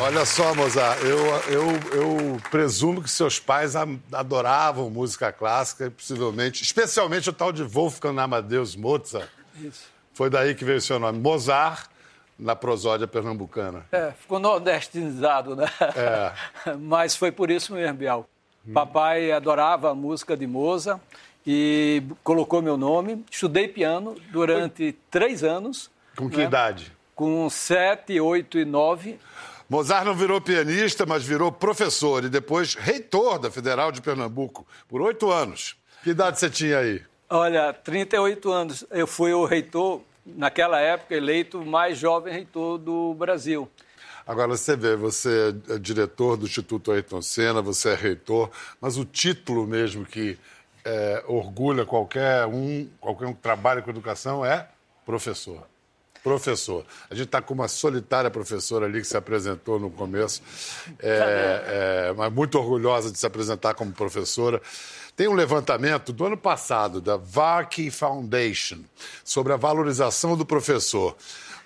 Olha 0.00 0.24
só, 0.24 0.54
Mozart, 0.54 1.00
eu, 1.02 1.18
eu, 1.48 1.66
eu 1.92 2.40
presumo 2.52 3.02
que 3.02 3.10
seus 3.10 3.40
pais 3.40 3.74
adoravam 4.12 4.88
música 4.88 5.32
clássica, 5.32 5.90
possivelmente, 5.90 6.62
especialmente 6.62 7.28
o 7.28 7.32
tal 7.32 7.50
de 7.50 7.64
Wolfgang 7.64 8.20
Amadeus 8.20 8.76
Mozart. 8.76 9.28
Isso. 9.60 9.86
Foi 10.14 10.30
daí 10.30 10.54
que 10.54 10.64
veio 10.64 10.78
o 10.78 10.80
seu 10.80 11.00
nome. 11.00 11.18
Mozart 11.18 11.90
na 12.38 12.54
prosódia 12.54 13.06
pernambucana. 13.06 13.84
É, 13.90 14.12
ficou 14.12 14.38
nordestinizado, 14.38 15.56
né? 15.56 15.66
É. 15.96 16.72
Mas 16.78 17.16
foi 17.16 17.32
por 17.32 17.50
isso 17.50 17.72
mesmo, 17.72 17.96
Bial. 17.96 18.28
Hum. 18.66 18.72
Papai 18.72 19.32
adorava 19.32 19.90
a 19.90 19.94
música 19.94 20.36
de 20.36 20.46
Moza 20.46 21.00
e 21.46 22.02
colocou 22.22 22.62
meu 22.62 22.76
nome. 22.76 23.24
Estudei 23.30 23.66
piano 23.66 24.14
durante 24.30 24.92
foi... 24.92 24.96
três 25.10 25.42
anos. 25.42 25.90
Com 26.16 26.30
que 26.30 26.38
né? 26.38 26.44
idade? 26.44 26.92
Com 27.14 27.50
sete, 27.50 28.20
oito 28.20 28.58
e 28.58 28.64
nove. 28.64 29.18
Mozart 29.68 30.04
não 30.06 30.14
virou 30.14 30.40
pianista, 30.40 31.04
mas 31.04 31.24
virou 31.24 31.52
professor 31.52 32.24
e 32.24 32.28
depois 32.28 32.74
reitor 32.74 33.38
da 33.38 33.50
Federal 33.50 33.92
de 33.92 34.00
Pernambuco 34.00 34.66
por 34.88 35.02
oito 35.02 35.30
anos. 35.30 35.76
Que 36.02 36.10
idade 36.10 36.38
você 36.38 36.48
tinha 36.48 36.78
aí? 36.78 37.02
Olha, 37.28 37.72
38 37.74 38.50
anos. 38.50 38.86
Eu 38.90 39.06
fui 39.06 39.32
o 39.32 39.44
reitor 39.44 40.00
naquela 40.36 40.80
época, 40.80 41.14
eleito 41.14 41.64
mais 41.64 41.98
jovem 41.98 42.32
reitor 42.32 42.78
do 42.78 43.14
Brasil. 43.14 43.68
Agora, 44.26 44.48
você 44.48 44.76
vê, 44.76 44.94
você 44.94 45.54
é 45.70 45.78
diretor 45.78 46.36
do 46.36 46.46
Instituto 46.46 46.92
Ayrton 46.92 47.22
Senna, 47.22 47.62
você 47.62 47.90
é 47.90 47.94
reitor, 47.94 48.50
mas 48.80 48.98
o 48.98 49.04
título 49.04 49.66
mesmo 49.66 50.04
que 50.04 50.38
é, 50.84 51.24
orgulha 51.26 51.84
qualquer 51.84 52.46
um, 52.46 52.88
qualquer 53.00 53.26
um 53.26 53.32
que 53.32 53.40
trabalha 53.40 53.82
com 53.82 53.90
educação 53.90 54.44
é 54.44 54.68
professor. 55.04 55.66
Professor. 56.22 56.84
A 57.08 57.14
gente 57.14 57.26
está 57.26 57.40
com 57.40 57.54
uma 57.54 57.68
solitária 57.68 58.30
professora 58.30 58.86
ali 58.86 59.00
que 59.00 59.06
se 59.06 59.16
apresentou 59.16 59.78
no 59.78 59.90
começo, 59.90 60.42
é, 60.98 62.08
é, 62.10 62.12
mas 62.14 62.32
muito 62.32 62.58
orgulhosa 62.58 63.10
de 63.10 63.16
se 63.16 63.26
apresentar 63.26 63.74
como 63.74 63.92
professora. 63.92 64.60
Tem 65.18 65.26
um 65.26 65.34
levantamento 65.34 66.12
do 66.12 66.26
ano 66.26 66.36
passado 66.36 67.00
da 67.00 67.16
VARC 67.16 67.90
Foundation 67.90 68.84
sobre 69.24 69.52
a 69.52 69.56
valorização 69.56 70.36
do 70.36 70.46
professor. 70.46 71.16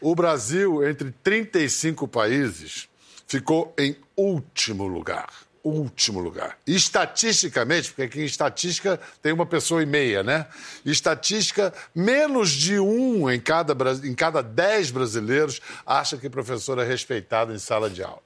O 0.01 0.15
Brasil, 0.15 0.89
entre 0.89 1.11
35 1.23 2.09
países, 2.09 2.89
ficou 3.27 3.75
em 3.79 3.95
último 4.17 4.87
lugar. 4.87 5.29
último 5.63 6.19
lugar. 6.19 6.57
Estatisticamente, 6.67 7.91
porque 7.91 8.05
aqui 8.05 8.23
em 8.23 8.25
estatística 8.25 8.99
tem 9.21 9.35
uma 9.35 9.45
pessoa 9.45 9.83
e 9.83 9.87
meia, 9.87 10.23
né? 10.23 10.47
Estatística, 10.83 11.75
menos 11.95 12.51
de 12.51 12.79
um 12.81 13.31
em 13.31 13.39
cada, 13.39 13.75
em 14.03 14.15
cada 14.15 14.41
dez 14.43 14.91
brasileiros 14.91 15.61
acha 15.85 16.17
que 16.17 16.31
professor 16.31 16.79
é 16.79 16.85
respeitado 16.87 17.53
em 17.53 17.59
sala 17.59 17.91
de 17.91 18.03
aula. 18.03 18.23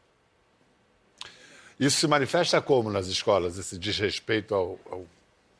Isso 1.80 1.99
se 1.99 2.06
manifesta 2.06 2.62
como 2.62 2.90
nas 2.90 3.09
escolas, 3.09 3.59
esse 3.59 3.76
desrespeito 3.76 4.54
ao, 4.54 4.78
ao, 4.90 5.04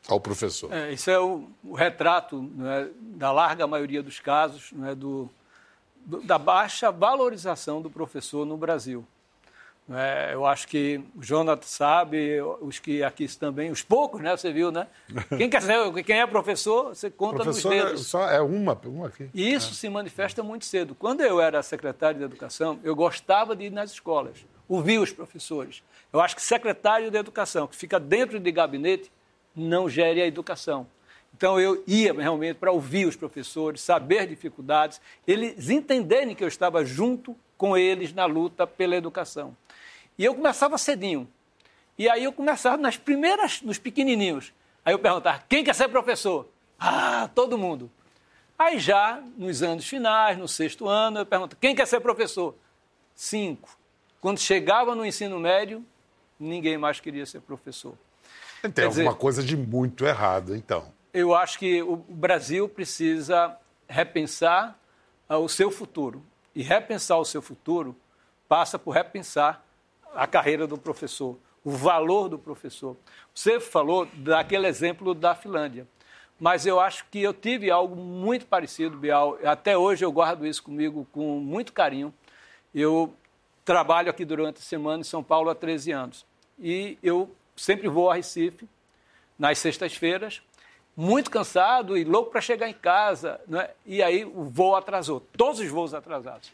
ao 0.07 0.19
professor? 0.19 0.71
É, 0.73 0.91
isso 0.93 1.09
é 1.09 1.19
o, 1.19 1.47
o 1.63 1.73
retrato 1.73 2.49
é, 2.61 2.87
da 2.99 3.31
larga 3.31 3.67
maioria 3.67 4.01
dos 4.01 4.19
casos 4.19 4.71
é, 4.85 4.95
do, 4.95 5.29
do, 6.05 6.21
da 6.21 6.37
baixa 6.37 6.91
valorização 6.91 7.81
do 7.81 7.89
professor 7.89 8.45
no 8.45 8.57
Brasil. 8.57 9.05
É, 9.89 10.33
eu 10.33 10.45
acho 10.45 10.67
que 10.67 11.01
o 11.15 11.23
Jonathan 11.23 11.65
sabe, 11.65 12.41
os 12.59 12.77
que 12.77 13.01
aqui 13.03 13.25
também, 13.37 13.71
os 13.71 13.81
poucos, 13.81 14.19
né? 14.21 14.35
Você 14.35 14.51
viu, 14.51 14.69
né? 14.69 14.85
Quem 15.37 15.49
quer 15.49 15.61
saber, 15.61 16.03
quem 16.03 16.19
é 16.19 16.27
professor, 16.27 16.89
você 16.89 17.09
conta 17.09 17.43
professor 17.43 17.69
nos 17.69 17.79
é 17.79 17.85
dedos. 17.85 18.07
Só 18.07 18.29
é 18.29 18.41
uma, 18.41 18.77
uma 18.83 19.07
aqui. 19.07 19.29
E 19.33 19.53
isso 19.53 19.71
é. 19.71 19.73
se 19.73 19.87
manifesta 19.87 20.43
muito 20.43 20.65
cedo. 20.65 20.93
Quando 20.93 21.21
eu 21.21 21.39
era 21.39 21.63
secretário 21.63 22.19
de 22.19 22.25
Educação, 22.25 22.79
eu 22.83 22.93
gostava 22.97 23.55
de 23.55 23.65
ir 23.65 23.69
nas 23.69 23.91
escolas, 23.91 24.45
ouvir 24.67 24.99
os 24.99 25.13
professores. 25.13 25.81
Eu 26.11 26.19
acho 26.19 26.35
que 26.35 26.41
secretário 26.41 27.09
de 27.09 27.17
Educação, 27.17 27.65
que 27.65 27.75
fica 27.75 27.97
dentro 27.97 28.41
de 28.41 28.51
gabinete, 28.51 29.09
não 29.57 29.89
gere 29.89 30.21
a 30.21 30.27
educação. 30.27 30.87
Então 31.35 31.59
eu 31.59 31.83
ia 31.85 32.13
realmente 32.13 32.55
para 32.55 32.71
ouvir 32.71 33.05
os 33.05 33.15
professores, 33.15 33.81
saber 33.81 34.27
dificuldades, 34.27 35.01
eles 35.27 35.69
entenderem 35.69 36.33
que 36.33 36.43
eu 36.43 36.47
estava 36.47 36.85
junto 36.85 37.35
com 37.57 37.77
eles 37.77 38.13
na 38.13 38.25
luta 38.25 38.65
pela 38.65 38.95
educação. 38.95 39.55
E 40.17 40.23
eu 40.23 40.33
começava 40.33 40.77
cedinho. 40.77 41.27
E 41.97 42.09
aí 42.09 42.23
eu 42.23 42.31
começava 42.31 42.77
nas 42.77 42.97
primeiras, 42.97 43.61
nos 43.61 43.77
pequenininhos. 43.77 44.53
Aí 44.85 44.93
eu 44.93 44.99
perguntava, 44.99 45.43
quem 45.49 45.63
quer 45.63 45.75
ser 45.75 45.89
professor? 45.89 46.47
Ah, 46.79 47.29
todo 47.33 47.57
mundo. 47.57 47.89
Aí 48.57 48.79
já, 48.79 49.21
nos 49.37 49.61
anos 49.61 49.87
finais, 49.87 50.37
no 50.37 50.47
sexto 50.47 50.87
ano, 50.87 51.19
eu 51.19 51.25
pergunto, 51.25 51.55
quem 51.57 51.75
quer 51.75 51.85
ser 51.85 51.99
professor? 51.99 52.55
Cinco. 53.13 53.77
Quando 54.19 54.39
chegava 54.39 54.95
no 54.95 55.05
ensino 55.05 55.39
médio, 55.39 55.85
ninguém 56.39 56.77
mais 56.77 56.99
queria 56.99 57.25
ser 57.25 57.41
professor. 57.41 57.95
Tem 58.61 58.71
Quer 58.71 58.83
alguma 58.85 59.03
dizer, 59.05 59.17
coisa 59.17 59.43
de 59.43 59.55
muito 59.55 60.05
errado, 60.05 60.55
então. 60.55 60.85
Eu 61.13 61.33
acho 61.33 61.57
que 61.57 61.81
o 61.81 61.95
Brasil 61.95 62.67
precisa 62.67 63.57
repensar 63.87 64.77
ah, 65.27 65.37
o 65.37 65.47
seu 65.47 65.71
futuro. 65.71 66.23
E 66.55 66.61
repensar 66.63 67.17
o 67.17 67.25
seu 67.25 67.41
futuro 67.41 67.95
passa 68.47 68.79
por 68.79 68.91
repensar 68.91 69.63
a 70.15 70.25
carreira 70.25 70.65
do 70.65 70.77
professor, 70.77 71.37
o 71.63 71.71
valor 71.71 72.29
do 72.29 72.39
professor. 72.39 72.95
Você 73.33 73.59
falou 73.59 74.07
daquele 74.13 74.67
exemplo 74.67 75.13
da 75.13 75.35
Finlândia, 75.35 75.87
mas 76.39 76.65
eu 76.65 76.79
acho 76.79 77.05
que 77.11 77.21
eu 77.21 77.33
tive 77.33 77.69
algo 77.69 77.95
muito 77.95 78.45
parecido, 78.45 78.97
Bial. 78.97 79.37
Até 79.43 79.77
hoje 79.77 80.03
eu 80.03 80.11
guardo 80.11 80.45
isso 80.45 80.63
comigo 80.63 81.07
com 81.11 81.39
muito 81.39 81.73
carinho. 81.73 82.13
Eu 82.73 83.13
trabalho 83.65 84.09
aqui 84.09 84.23
durante 84.23 84.57
a 84.57 84.63
semana 84.63 85.01
em 85.01 85.03
São 85.03 85.23
Paulo 85.23 85.49
há 85.49 85.55
13 85.55 85.91
anos 85.91 86.25
e 86.59 86.97
eu 87.03 87.29
sempre 87.57 87.89
vou 87.89 88.09
a 88.09 88.15
Recife 88.15 88.67
nas 89.37 89.59
sextas-feiras, 89.59 90.41
muito 90.95 91.29
cansado 91.29 91.97
e 91.97 92.03
louco 92.03 92.31
para 92.31 92.41
chegar 92.41 92.69
em 92.69 92.73
casa, 92.73 93.39
né? 93.47 93.69
e 93.85 94.01
aí 94.01 94.25
o 94.25 94.45
voo 94.45 94.75
atrasou, 94.75 95.19
todos 95.35 95.59
os 95.59 95.69
voos 95.69 95.93
atrasados. 95.93 96.51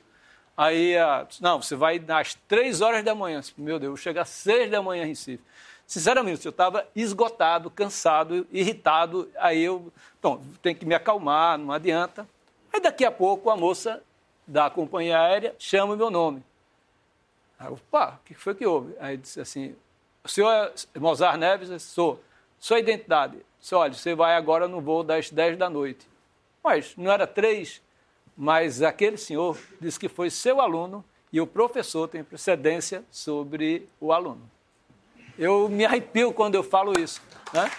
Aí, 0.56 0.94
não, 1.42 1.62
você 1.62 1.76
vai 1.76 2.04
às 2.10 2.36
três 2.48 2.82
horas 2.82 3.04
da 3.04 3.16
manhã. 3.16 3.42
Meu 3.58 3.80
Deus, 3.80 4.00
chega 4.00 4.22
às 4.22 4.30
seis 4.30 4.70
da 4.70 4.84
manhã 4.84 5.04
em 5.04 5.08
Recife. 5.08 5.44
Sinceramente, 5.88 6.46
eu 6.46 6.52
estava 6.52 6.88
esgotado, 6.96 7.70
cansado, 7.70 8.48
irritado. 8.52 9.30
Aí 9.38 9.64
eu, 9.64 9.92
bom, 10.22 10.42
tenho 10.62 10.76
que 10.76 10.86
me 10.86 10.94
acalmar, 10.94 11.58
não 11.58 11.72
adianta. 11.72 12.28
Aí 12.72 12.80
daqui 12.80 13.04
a 13.04 13.12
pouco 13.12 13.50
a 13.50 13.58
moça 13.58 14.02
da 14.48 14.70
companhia 14.70 15.20
aérea 15.20 15.56
chama 15.58 15.94
o 15.94 15.98
meu 15.98 16.10
nome. 16.10 16.44
Aí 17.58 17.74
pá, 17.90 18.20
o 18.22 18.26
que 18.26 18.34
foi 18.34 18.56
que 18.56 18.66
houve? 18.66 18.96
Aí 19.00 19.18
disse 19.18 19.40
assim, 19.40 19.76
o 20.24 20.30
senhor 20.30 20.72
é 20.96 21.00
Mozart 21.00 21.38
Neves? 21.38 21.82
Sou. 21.84 22.24
Sua 22.60 22.80
identidade? 22.80 23.38
Disse, 23.60 23.76
olha, 23.76 23.94
você 23.94 24.16
vai 24.16 24.36
agora 24.36 24.68
no 24.68 24.80
voo 24.80 25.04
das 25.04 25.30
dez 25.30 25.58
da 25.58 25.70
noite. 25.70 26.08
Mas 26.64 26.96
não 26.96 27.12
era 27.12 27.28
três? 27.28 27.82
mas 28.36 28.82
aquele 28.82 29.18
senhor 29.18 29.58
disse 29.80 30.00
que 30.00 30.10
foi 30.10 30.30
seu 30.30 30.60
aluno 30.60 31.04
e 31.32 31.40
o 31.40 31.48
professor 31.48 32.08
tem 32.08 32.24
precedência 32.24 33.04
sobre 33.12 33.88
o 34.00 34.12
aluno. 34.12 34.50
Eu 35.38 35.68
me 35.70 35.86
arrepio 35.86 36.32
quando 36.32 36.56
eu 36.56 36.64
falo 36.64 37.00
isso. 37.00 37.22
Né? 37.52 37.72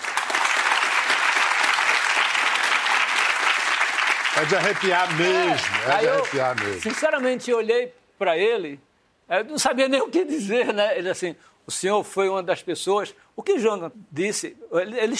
É 4.36 4.44
de 4.46 4.56
arrepiar 4.56 5.16
mesmo, 5.16 5.76
é, 5.86 5.94
é 5.94 5.98
de 5.98 6.08
arrepiar 6.08 6.58
eu, 6.58 6.64
mesmo. 6.64 6.82
Sinceramente, 6.82 7.50
eu 7.50 7.58
olhei 7.58 7.94
para 8.18 8.36
ele, 8.36 8.80
eu 9.28 9.44
não 9.44 9.58
sabia 9.58 9.88
nem 9.88 10.00
o 10.00 10.10
que 10.10 10.24
dizer, 10.24 10.74
né? 10.74 10.98
Ele 10.98 11.08
assim, 11.08 11.36
o 11.66 11.70
senhor 11.70 12.02
foi 12.04 12.28
uma 12.28 12.42
das 12.42 12.62
pessoas. 12.62 13.14
O 13.34 13.42
que 13.42 13.58
Jonas 13.58 13.92
disse, 14.10 14.56
ele, 14.72 14.98
ele 14.98 15.16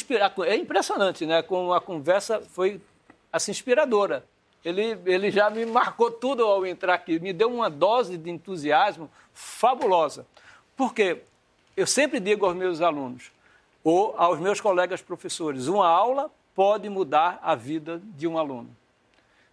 é 0.47 0.57
impressionante, 0.57 1.25
né? 1.27 1.43
Como 1.43 1.73
a 1.73 1.81
conversa 1.81 2.41
foi 2.41 2.81
assim 3.33 3.51
inspiradora 3.51 4.25
ele, 4.65 4.99
ele 5.05 5.31
já 5.31 5.51
me 5.51 5.67
marcou 5.67 6.11
tudo 6.11 6.43
ao 6.45 6.65
entrar 6.67 6.95
aqui, 6.95 7.19
me 7.21 7.33
deu 7.33 7.53
uma 7.53 7.69
dose 7.69 8.17
de 8.17 8.31
entusiasmo 8.31 9.11
fabulosa. 9.35 10.27
Porque 10.75 11.21
eu 11.77 11.87
sempre 11.87 12.19
digo 12.19 12.47
aos 12.47 12.57
meus 12.57 12.81
alunos, 12.81 13.31
ou 13.83 14.15
aos 14.17 14.41
meus 14.41 14.61
colegas 14.61 15.03
professores, 15.03 15.69
uma 15.69 15.87
aula 15.87 16.31
pode 16.55 16.89
mudar 16.89 17.39
a 17.43 17.55
vida 17.55 18.01
de 18.17 18.27
um 18.27 18.39
aluno. 18.39 18.75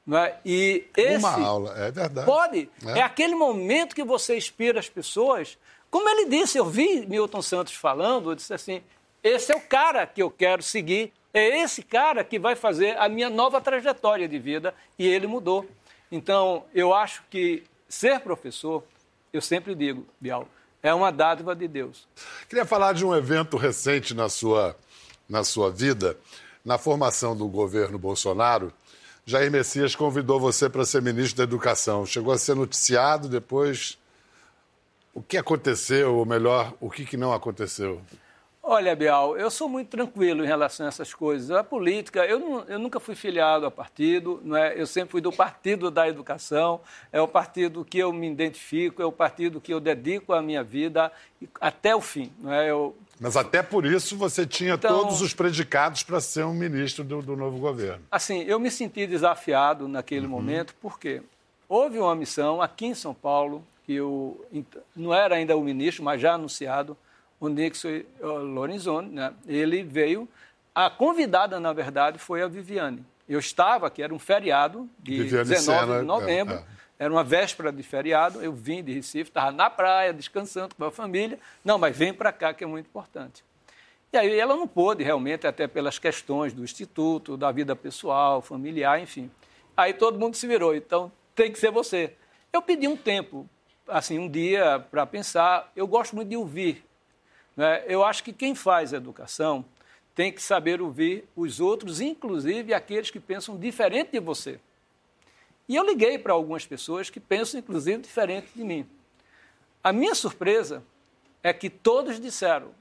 Não 0.08 0.18
é? 0.18 0.40
E 0.46 0.86
esse 0.96 1.18
uma 1.18 1.46
aula, 1.46 1.78
é 1.78 1.92
verdade. 1.92 2.26
Pode. 2.26 2.70
É. 2.86 3.00
é 3.00 3.02
aquele 3.02 3.36
momento 3.36 3.94
que 3.94 4.04
você 4.04 4.38
inspira 4.38 4.80
as 4.80 4.90
pessoas. 4.90 5.58
Como 5.92 6.10
ele 6.10 6.30
disse, 6.30 6.58
eu 6.58 6.66
vi 6.66 7.06
Milton 7.06 7.42
Santos 7.44 7.76
falando, 7.76 8.32
eu 8.32 8.36
disse 8.36 8.54
assim, 8.54 8.82
esse 9.22 9.52
é 9.52 9.56
o 9.56 9.62
cara 9.62 10.08
que 10.08 10.24
eu 10.24 10.32
quero 10.32 10.64
seguir 10.64 11.14
é 11.34 11.62
esse 11.62 11.82
cara 11.82 12.24
que 12.24 12.38
vai 12.38 12.56
fazer 12.56 12.98
a 12.98 13.08
minha 13.08 13.30
nova 13.30 13.62
trajetória 13.62 14.28
de 14.28 14.38
vida 14.38 14.74
e 15.00 15.08
ele 15.08 15.28
mudou. 15.28 15.66
Então, 16.12 16.66
eu 16.74 16.94
acho 16.94 17.24
que 17.30 17.64
ser 17.88 18.20
professor, 18.20 18.84
eu 19.32 19.42
sempre 19.42 19.74
digo, 19.74 20.06
Bial, 20.20 20.48
é 20.84 20.94
uma 20.94 21.12
dádiva 21.12 21.56
de 21.56 21.68
Deus. 21.68 22.08
Queria 22.50 22.66
falar 22.66 22.94
de 22.94 23.06
um 23.06 23.16
evento 23.16 23.56
recente 23.56 24.14
na 24.14 24.28
sua, 24.28 24.76
na 25.30 25.44
sua 25.44 25.72
vida, 25.72 26.18
na 26.66 26.78
formação 26.78 27.36
do 27.36 27.48
governo 27.48 27.98
Bolsonaro. 27.98 28.74
Jair 29.26 29.50
Messias 29.50 29.96
convidou 29.96 30.40
você 30.40 30.70
para 30.70 30.84
ser 30.84 31.02
ministro 31.02 31.38
da 31.38 31.44
Educação. 31.44 32.06
Chegou 32.06 32.34
a 32.34 32.38
ser 32.38 32.56
noticiado 32.56 33.30
depois. 33.30 33.98
O 35.14 35.22
que 35.22 35.38
aconteceu, 35.38 36.16
ou 36.16 36.26
melhor, 36.26 36.74
o 36.80 36.90
que, 36.90 37.06
que 37.06 37.18
não 37.18 37.34
aconteceu? 37.34 38.02
Olha, 38.64 38.96
Bial, 38.96 39.36
eu 39.38 39.50
sou 39.50 39.68
muito 39.68 39.90
tranquilo 39.90 40.44
em 40.44 40.48
relação 40.48 40.86
a 40.86 40.90
essas 40.90 41.14
coisas. 41.14 41.50
A 41.50 41.64
política, 41.64 42.24
eu, 42.26 42.40
não, 42.40 42.60
eu 42.66 42.78
nunca 42.78 43.00
fui 43.00 43.16
filiado 43.16 43.66
a 43.66 43.72
partido, 43.72 44.40
não 44.44 44.56
é? 44.56 44.80
eu 44.80 44.86
sempre 44.86 45.12
fui 45.12 45.22
do 45.22 45.32
Partido 45.32 45.90
da 45.90 46.08
Educação, 46.08 46.80
é 47.12 47.20
o 47.20 47.28
partido 47.28 47.84
que 47.84 47.98
eu 47.98 48.14
me 48.14 48.30
identifico, 48.30 49.02
é 49.02 49.06
o 49.06 49.12
partido 49.12 49.60
que 49.60 49.74
eu 49.74 49.80
dedico 49.80 50.32
a 50.32 50.44
minha 50.44 50.64
vida 50.64 51.12
até 51.60 51.96
o 51.96 52.02
fim. 52.02 52.32
Não 52.40 52.54
é? 52.54 52.70
eu... 52.70 52.96
Mas 53.20 53.36
até 53.36 53.64
por 53.64 53.84
isso 53.84 54.16
você 54.16 54.46
tinha 54.46 54.76
então, 54.76 54.96
todos 54.96 55.22
os 55.22 55.34
predicados 55.34 56.04
para 56.04 56.22
ser 56.22 56.46
um 56.46 56.54
ministro 56.54 57.04
do, 57.04 57.22
do, 57.22 57.36
novo 57.36 57.58
governo. 57.58 58.04
Assim, 58.12 58.44
eu 58.44 58.60
me 58.60 58.70
senti 58.70 59.08
desafiado 59.08 59.88
naquele 59.88 60.28
uhum. 60.28 60.32
momento, 60.32 60.76
porque 60.80 61.24
houve 61.68 61.98
uma 61.98 62.16
missão 62.16 62.62
aqui 62.62 62.86
em 62.86 62.96
São 62.96 63.14
Paulo, 63.14 63.66
que 63.92 63.96
eu 63.96 64.46
não 64.96 65.14
era 65.14 65.36
ainda 65.36 65.58
o 65.58 65.62
ministro, 65.62 66.04
mas 66.04 66.22
já 66.22 66.34
anunciado, 66.34 66.96
o 67.40 67.50
Nixon 67.50 68.04
Lorenzoni, 68.22 69.10
né, 69.10 69.34
ele 69.46 69.84
veio. 69.84 70.28
A 70.74 70.90
convidada, 70.90 71.60
na 71.60 71.74
verdade, 71.74 72.18
foi 72.18 72.42
a 72.42 72.48
Viviane. 72.48 73.06
Eu 73.28 73.40
estava 73.40 73.88
aqui, 73.88 74.02
era 74.02 74.14
um 74.14 74.20
feriado 74.20 74.90
de 75.00 75.24
Viviane 75.24 75.50
19 75.50 75.80
Sena, 75.80 76.00
de 76.00 76.06
novembro. 76.06 76.54
É, 76.56 76.58
é. 76.58 76.82
Era 77.00 77.12
uma 77.12 77.24
véspera 77.24 77.72
de 77.72 77.82
feriado, 77.82 78.42
eu 78.44 78.54
vim 78.54 78.84
de 78.84 78.94
Recife, 78.94 79.32
estava 79.32 79.52
na 79.52 79.70
praia, 79.70 80.14
descansando 80.14 80.76
com 80.76 80.86
a 80.86 80.92
família. 80.92 81.40
Não, 81.66 81.78
mas 81.80 81.98
vem 81.98 82.14
para 82.14 82.32
cá, 82.32 82.54
que 82.54 82.64
é 82.64 82.68
muito 82.68 82.86
importante. 82.86 83.44
E 84.14 84.18
aí 84.18 84.40
ela 84.40 84.56
não 84.56 84.68
pôde, 84.68 85.04
realmente, 85.04 85.48
até 85.48 85.68
pelas 85.68 85.98
questões 85.98 86.54
do 86.54 86.64
instituto, 86.64 87.36
da 87.36 87.52
vida 87.52 87.76
pessoal, 87.76 88.42
familiar, 88.42 89.02
enfim. 89.02 89.32
Aí 89.76 89.94
todo 89.94 90.20
mundo 90.20 90.36
se 90.36 90.46
virou, 90.46 90.76
então 90.76 91.12
tem 91.34 91.52
que 91.52 91.58
ser 91.58 91.72
você. 91.72 92.14
Eu 92.54 92.62
pedi 92.62 92.88
um 92.88 92.96
tempo, 92.96 93.50
assim, 93.92 94.18
um 94.18 94.30
dia 94.30 94.80
para 94.90 95.06
pensar. 95.06 95.72
Eu 95.76 95.86
gosto 95.86 96.16
muito 96.16 96.30
de 96.30 96.38
ouvir 96.38 96.84
né? 97.56 97.84
Eu 97.88 98.04
acho 98.04 98.24
que 98.24 98.34
quem 98.34 98.56
faz 98.56 98.94
educação 98.94 99.66
tem 100.16 100.32
que 100.32 100.42
saber 100.42 100.82
ouvir 100.82 101.26
os 101.36 101.60
outros, 101.60 102.02
inclusive 102.02 102.74
aqueles 102.74 103.10
que 103.10 103.20
pensam 103.20 103.58
diferente 103.58 104.12
de 104.12 104.20
você. 104.20 104.60
E 105.68 105.76
eu 105.76 105.86
liguei 105.86 106.18
para 106.18 106.34
algumas 106.34 106.66
pessoas 106.66 107.10
que 107.10 107.20
pensam, 107.20 107.60
inclusive, 107.60 108.02
diferente 108.02 108.48
de 108.54 108.64
mim. 108.64 108.88
A 109.84 109.94
minha 109.94 110.14
surpresa 110.14 110.84
é 111.42 111.54
que 111.54 111.70
todos 111.70 112.20
disseram. 112.20 112.72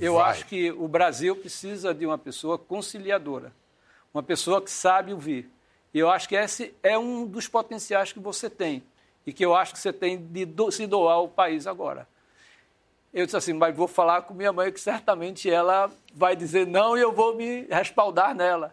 Eu 0.00 0.14
Vai. 0.14 0.30
acho 0.30 0.46
que 0.46 0.70
o 0.72 0.88
Brasil 0.88 1.36
precisa 1.36 1.94
de 1.94 2.04
uma 2.06 2.18
pessoa 2.18 2.58
conciliadora, 2.58 3.52
uma 4.12 4.22
pessoa 4.22 4.60
que 4.60 4.70
sabe 4.70 5.12
ouvir. 5.12 5.48
E 5.94 5.98
eu 5.98 6.10
acho 6.10 6.28
que 6.28 6.34
esse 6.34 6.74
é 6.82 6.98
um 6.98 7.26
dos 7.26 7.46
potenciais 7.46 8.12
que 8.12 8.20
você 8.20 8.48
tem 8.48 8.82
e 9.26 9.32
que 9.32 9.44
eu 9.44 9.54
acho 9.54 9.72
que 9.72 9.78
você 9.78 9.92
tem 9.92 10.18
de 10.18 10.44
do, 10.44 10.70
se 10.70 10.86
doar 10.86 11.14
ao 11.14 11.28
país 11.28 11.66
agora. 11.66 12.06
Eu 13.12 13.24
disse 13.24 13.36
assim, 13.36 13.52
mas 13.52 13.74
vou 13.74 13.88
falar 13.88 14.22
com 14.22 14.32
minha 14.32 14.52
mãe 14.52 14.70
que 14.70 14.80
certamente 14.80 15.50
ela 15.50 15.90
vai 16.14 16.36
dizer 16.36 16.66
não 16.66 16.96
e 16.96 17.00
eu 17.00 17.12
vou 17.12 17.34
me 17.34 17.66
respaldar 17.68 18.34
nela. 18.34 18.72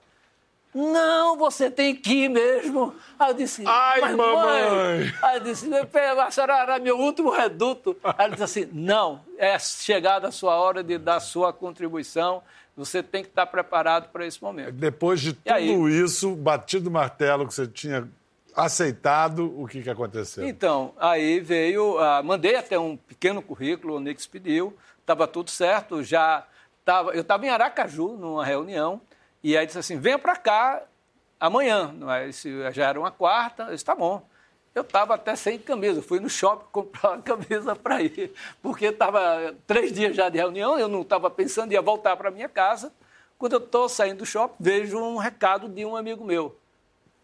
Não, 0.74 1.38
você 1.38 1.72
tem 1.72 1.96
que 1.96 2.26
ir 2.26 2.30
mesmo. 2.30 2.94
Aí 3.18 3.32
eu 3.32 3.34
disse, 3.34 3.64
ai, 3.66 4.00
mas 4.00 4.16
mamãe. 4.16 4.70
Mãe. 4.70 5.14
Aí 5.24 5.38
eu 5.38 5.44
disse, 5.44 5.68
a 5.74 6.32
senhora 6.32 6.58
era 6.60 6.80
meu 6.80 7.00
último 7.00 7.32
reduto. 7.32 7.98
Aí 8.04 8.14
ela 8.20 8.30
disse 8.30 8.44
assim, 8.44 8.70
não, 8.72 9.22
é 9.40 9.58
chegada 9.58 10.28
a 10.28 10.32
sua 10.32 10.56
hora 10.56 10.84
de 10.84 11.00
dar 11.00 11.20
sua 11.20 11.52
contribuição. 11.52 12.44
Você 12.76 13.02
tem 13.02 13.24
que 13.24 13.30
estar 13.30 13.48
preparado 13.48 14.10
para 14.10 14.24
esse 14.24 14.42
momento. 14.42 14.74
Depois 14.74 15.20
de 15.20 15.34
tudo 15.34 15.52
aí, 15.52 15.74
isso, 16.00 16.36
batido 16.36 16.90
o 16.90 16.94
martelo 16.94 17.48
que 17.48 17.56
você 17.56 17.66
tinha 17.66 18.08
aceitado, 18.58 19.54
o 19.62 19.68
que, 19.68 19.84
que 19.84 19.90
aconteceu? 19.90 20.48
Então, 20.48 20.92
aí 20.98 21.40
veio, 21.40 21.98
uh, 21.98 22.24
mandei 22.24 22.56
até 22.56 22.78
um 22.80 22.98
pequeno 22.98 23.40
currículo, 23.40 23.98
o 23.98 24.00
Nix 24.00 24.26
pediu, 24.26 24.76
estava 25.00 25.28
tudo 25.28 25.52
certo, 25.52 26.04
já 26.04 26.44
estava, 26.80 27.12
eu 27.12 27.22
estava 27.22 27.46
em 27.46 27.50
Aracaju, 27.50 28.18
numa 28.18 28.44
reunião, 28.44 29.00
e 29.44 29.56
aí 29.56 29.66
disse 29.68 29.78
assim, 29.78 30.00
venha 30.00 30.18
para 30.18 30.36
cá 30.36 30.82
amanhã, 31.40 31.94
é? 32.10 32.72
já 32.74 32.90
era 32.90 33.00
uma 33.00 33.12
quarta, 33.12 33.64
eu 33.64 33.74
disse, 33.74 33.86
tá 33.86 33.94
bom. 33.94 34.28
Eu 34.74 34.82
estava 34.82 35.16
até 35.16 35.36
sem 35.36 35.58
camisa, 35.60 36.02
fui 36.02 36.20
no 36.20 36.30
shopping 36.30 36.66
comprar 36.74 37.12
uma 37.12 37.22
camisa 37.22 37.76
para 37.76 38.02
ir, 38.02 38.34
porque 38.62 38.88
estava 38.88 39.56
três 39.68 39.92
dias 39.92 40.16
já 40.16 40.30
de 40.30 40.38
reunião, 40.40 40.80
eu 40.80 40.88
não 40.88 41.02
estava 41.02 41.30
pensando, 41.30 41.72
ia 41.72 41.82
voltar 41.82 42.18
para 42.18 42.32
minha 42.32 42.50
casa. 42.50 42.92
Quando 43.38 43.54
eu 43.54 43.60
estou 43.60 43.88
saindo 43.88 44.20
do 44.20 44.26
shopping, 44.26 44.56
vejo 44.60 44.98
um 44.98 45.18
recado 45.18 45.70
de 45.70 45.86
um 45.86 45.96
amigo 45.96 46.26
meu, 46.26 46.58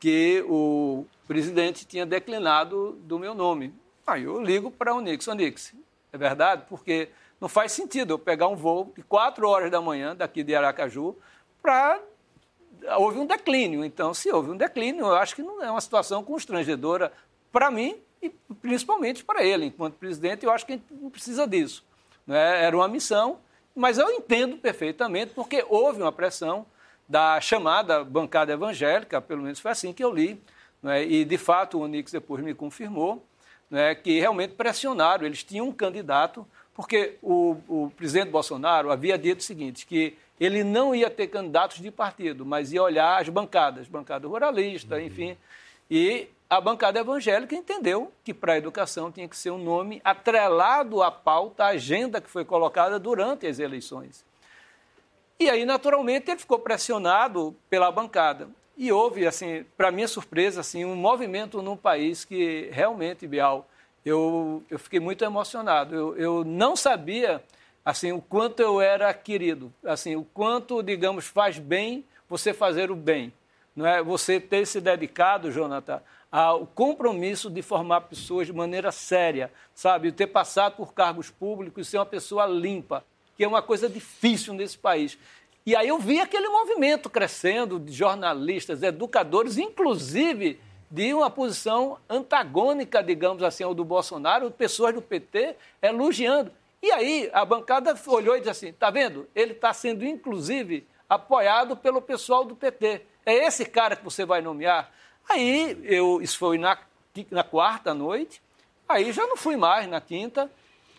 que 0.04 0.44
o 0.50 1.06
presidente 1.26 1.88
tinha 1.88 2.06
declinado 2.06 2.92
do 3.04 3.18
meu 3.18 3.34
nome. 3.34 3.74
Aí 4.06 4.24
eu 4.24 4.44
ligo 4.44 4.70
para 4.70 4.94
o 4.94 5.00
Nix. 5.00 5.26
O 5.28 5.34
Nix, 5.34 5.74
é 6.12 6.18
verdade? 6.18 6.66
Porque 6.68 7.08
não 7.40 7.48
faz 7.48 7.72
sentido 7.72 8.12
eu 8.12 8.20
pegar 8.20 8.50
um 8.50 8.56
voo 8.58 8.92
de 8.94 9.02
quatro 9.02 9.48
horas 9.48 9.72
da 9.72 9.80
manhã 9.80 10.14
daqui 10.14 10.44
de 10.44 10.54
Aracaju 10.54 11.16
para 11.62 12.02
houve 12.98 13.18
um 13.18 13.26
declínio. 13.26 13.86
Então, 13.86 14.14
se 14.14 14.30
houve 14.30 14.52
um 14.52 14.58
declínio, 14.58 15.06
eu 15.06 15.16
acho 15.16 15.38
que 15.38 15.42
não 15.42 15.64
é 15.64 15.72
uma 15.72 15.80
situação 15.80 16.22
constrangedora 16.22 17.10
para 17.50 17.72
mim 17.72 17.96
e 18.22 18.30
principalmente 18.62 19.24
para 19.24 19.42
ele. 19.42 19.68
Enquanto 19.68 19.94
presidente, 19.94 20.46
eu 20.46 20.52
acho 20.52 20.66
que 20.66 20.74
a 20.74 20.76
gente 20.76 20.94
não 20.94 21.10
precisa 21.10 21.48
disso. 21.48 21.82
Né? 22.28 22.62
Era 22.62 22.76
uma 22.76 22.90
missão, 22.90 23.38
mas 23.74 23.98
eu 23.98 24.12
entendo 24.12 24.58
perfeitamente, 24.58 25.32
porque 25.34 25.66
houve 25.70 26.02
uma 26.02 26.12
pressão 26.12 26.66
da 27.14 27.40
chamada 27.40 28.04
bancada 28.04 28.54
evangélica, 28.54 29.22
pelo 29.22 29.44
menos 29.44 29.60
foi 29.60 29.70
assim 29.70 29.94
que 29.94 30.04
eu 30.04 30.12
li, 30.12 30.42
né? 30.82 31.06
e 31.06 31.24
de 31.24 31.38
fato 31.38 31.78
o 31.78 31.82
Onix 31.82 32.12
depois 32.12 32.44
me 32.44 32.56
confirmou, 32.56 33.24
né, 33.70 33.94
que 33.94 34.20
realmente 34.20 34.56
pressionaram, 34.56 35.24
eles 35.24 35.44
tinham 35.44 35.68
um 35.68 35.72
candidato, 35.72 36.44
porque 36.74 37.20
o, 37.22 37.56
o 37.68 37.92
presidente 37.96 38.32
Bolsonaro 38.32 38.92
havia 38.92 39.16
dito 39.16 39.42
o 39.42 39.44
seguinte, 39.44 39.86
que 39.86 40.18
ele 40.40 40.64
não 40.64 40.96
ia 40.96 41.08
ter 41.08 41.28
candidatos 41.28 41.80
de 41.80 41.92
partido, 41.92 42.48
mas 42.48 42.74
ia 42.74 42.82
olhar 42.82 43.22
as 43.22 43.30
bancadas, 43.30 43.88
bancada 43.88 44.28
ruralista, 44.28 44.96
uhum. 44.96 45.02
enfim. 45.02 45.38
E 45.92 46.28
a 46.50 46.60
bancada 46.60 47.00
evangélica 47.00 47.56
entendeu 47.56 48.12
que 48.24 48.34
para 48.34 48.54
a 48.54 48.58
educação 48.58 49.12
tinha 49.12 49.28
que 49.28 49.38
ser 49.38 49.52
um 49.52 49.64
nome 49.64 50.02
atrelado 50.04 51.04
à 51.04 51.12
pauta, 51.12 51.66
à 51.66 51.68
agenda 51.68 52.20
que 52.20 52.30
foi 52.30 52.44
colocada 52.44 52.98
durante 52.98 53.46
as 53.46 53.60
eleições. 53.60 54.26
E 55.40 55.50
aí, 55.50 55.66
naturalmente, 55.66 56.32
ele 56.32 56.40
ficou 56.40 56.60
pressionado 56.60 57.56
pela 57.70 57.92
bancada. 57.92 58.48
E 58.78 58.92
houve, 58.92 59.28
assim, 59.28 59.66
para 59.78 59.92
minha 59.92 60.08
surpresa, 60.08 60.62
assim, 60.62 60.84
um 60.86 60.96
movimento 60.96 61.62
num 61.62 61.78
país 61.78 62.26
que 62.26 62.70
realmente, 62.72 63.28
Bial, 63.28 63.68
eu, 64.06 64.64
eu 64.70 64.80
fiquei 64.80 65.00
muito 65.00 65.24
emocionado. 65.24 65.96
Eu, 65.96 66.18
eu 66.18 66.44
não 66.44 66.76
sabia 66.76 67.44
assim 67.86 68.12
o 68.12 68.22
quanto 68.22 68.62
eu 68.62 68.80
era 68.80 69.14
querido, 69.14 69.74
assim 69.84 70.16
o 70.16 70.24
quanto, 70.24 70.82
digamos, 70.82 71.26
faz 71.26 71.60
bem 71.60 72.06
você 72.30 72.54
fazer 72.54 72.90
o 72.90 72.96
bem, 72.96 73.34
não 73.76 73.86
é? 73.86 74.02
Você 74.02 74.40
ter 74.40 74.66
se 74.66 74.80
dedicado, 74.80 75.52
Jonathan, 75.52 76.02
ao 76.32 76.66
compromisso 76.66 77.50
de 77.50 77.62
formar 77.62 78.02
pessoas 78.02 78.48
de 78.48 78.54
maneira 78.54 78.92
séria, 78.92 79.52
sabe, 79.74 80.12
ter 80.12 80.28
passado 80.28 80.76
por 80.78 80.94
cargos 80.94 81.30
públicos 81.30 81.88
e 81.88 81.92
ser 81.92 81.98
uma 81.98 82.06
pessoa 82.06 82.46
limpa, 82.46 83.06
que 83.36 83.44
é 83.44 83.48
uma 83.48 83.62
coisa 83.62 83.90
difícil 83.90 84.54
nesse 84.54 84.78
país. 84.78 85.18
E 85.66 85.76
aí 85.76 85.88
eu 85.88 85.98
vi 85.98 86.20
aquele 86.20 86.50
movimento 86.50 87.10
crescendo 87.10 87.80
de 87.80 87.94
jornalistas, 87.94 88.84
educadores, 88.84 89.58
inclusive 89.58 90.60
de 90.92 91.14
uma 91.14 91.30
posição 91.30 91.98
antagônica, 92.08 93.02
digamos 93.02 93.42
assim, 93.42 93.64
ao 93.64 93.74
do 93.74 93.84
Bolsonaro, 93.84 94.52
pessoas 94.52 94.94
do 94.94 95.02
PT 95.02 95.56
elogiando. 95.82 96.52
E 96.84 96.92
aí 96.92 97.30
a 97.34 97.46
bancada 97.46 97.98
olhou 98.08 98.36
e 98.36 98.40
disse 98.40 98.50
assim: 98.52 98.68
está 98.68 98.92
vendo? 98.92 99.28
Ele 99.34 99.54
está 99.54 99.74
sendo, 99.74 100.06
inclusive, 100.06 100.86
apoiado 101.10 101.78
pelo 101.78 102.02
pessoal 102.02 102.44
do 102.44 102.56
PT. 102.56 103.02
É 103.26 103.34
esse 103.34 103.66
cara 103.66 103.96
que 103.96 104.04
você 104.04 104.26
vai 104.26 104.42
nomear? 104.42 104.92
Aí 105.30 105.80
eu, 105.84 106.22
isso 106.22 106.38
foi 106.38 106.58
na, 106.58 106.78
na 107.32 107.44
quarta 107.44 107.94
noite, 107.94 108.42
aí 108.88 109.14
já 109.14 109.26
não 109.26 109.38
fui 109.38 109.56
mais 109.56 109.88
na 109.88 110.02
quinta. 110.02 110.52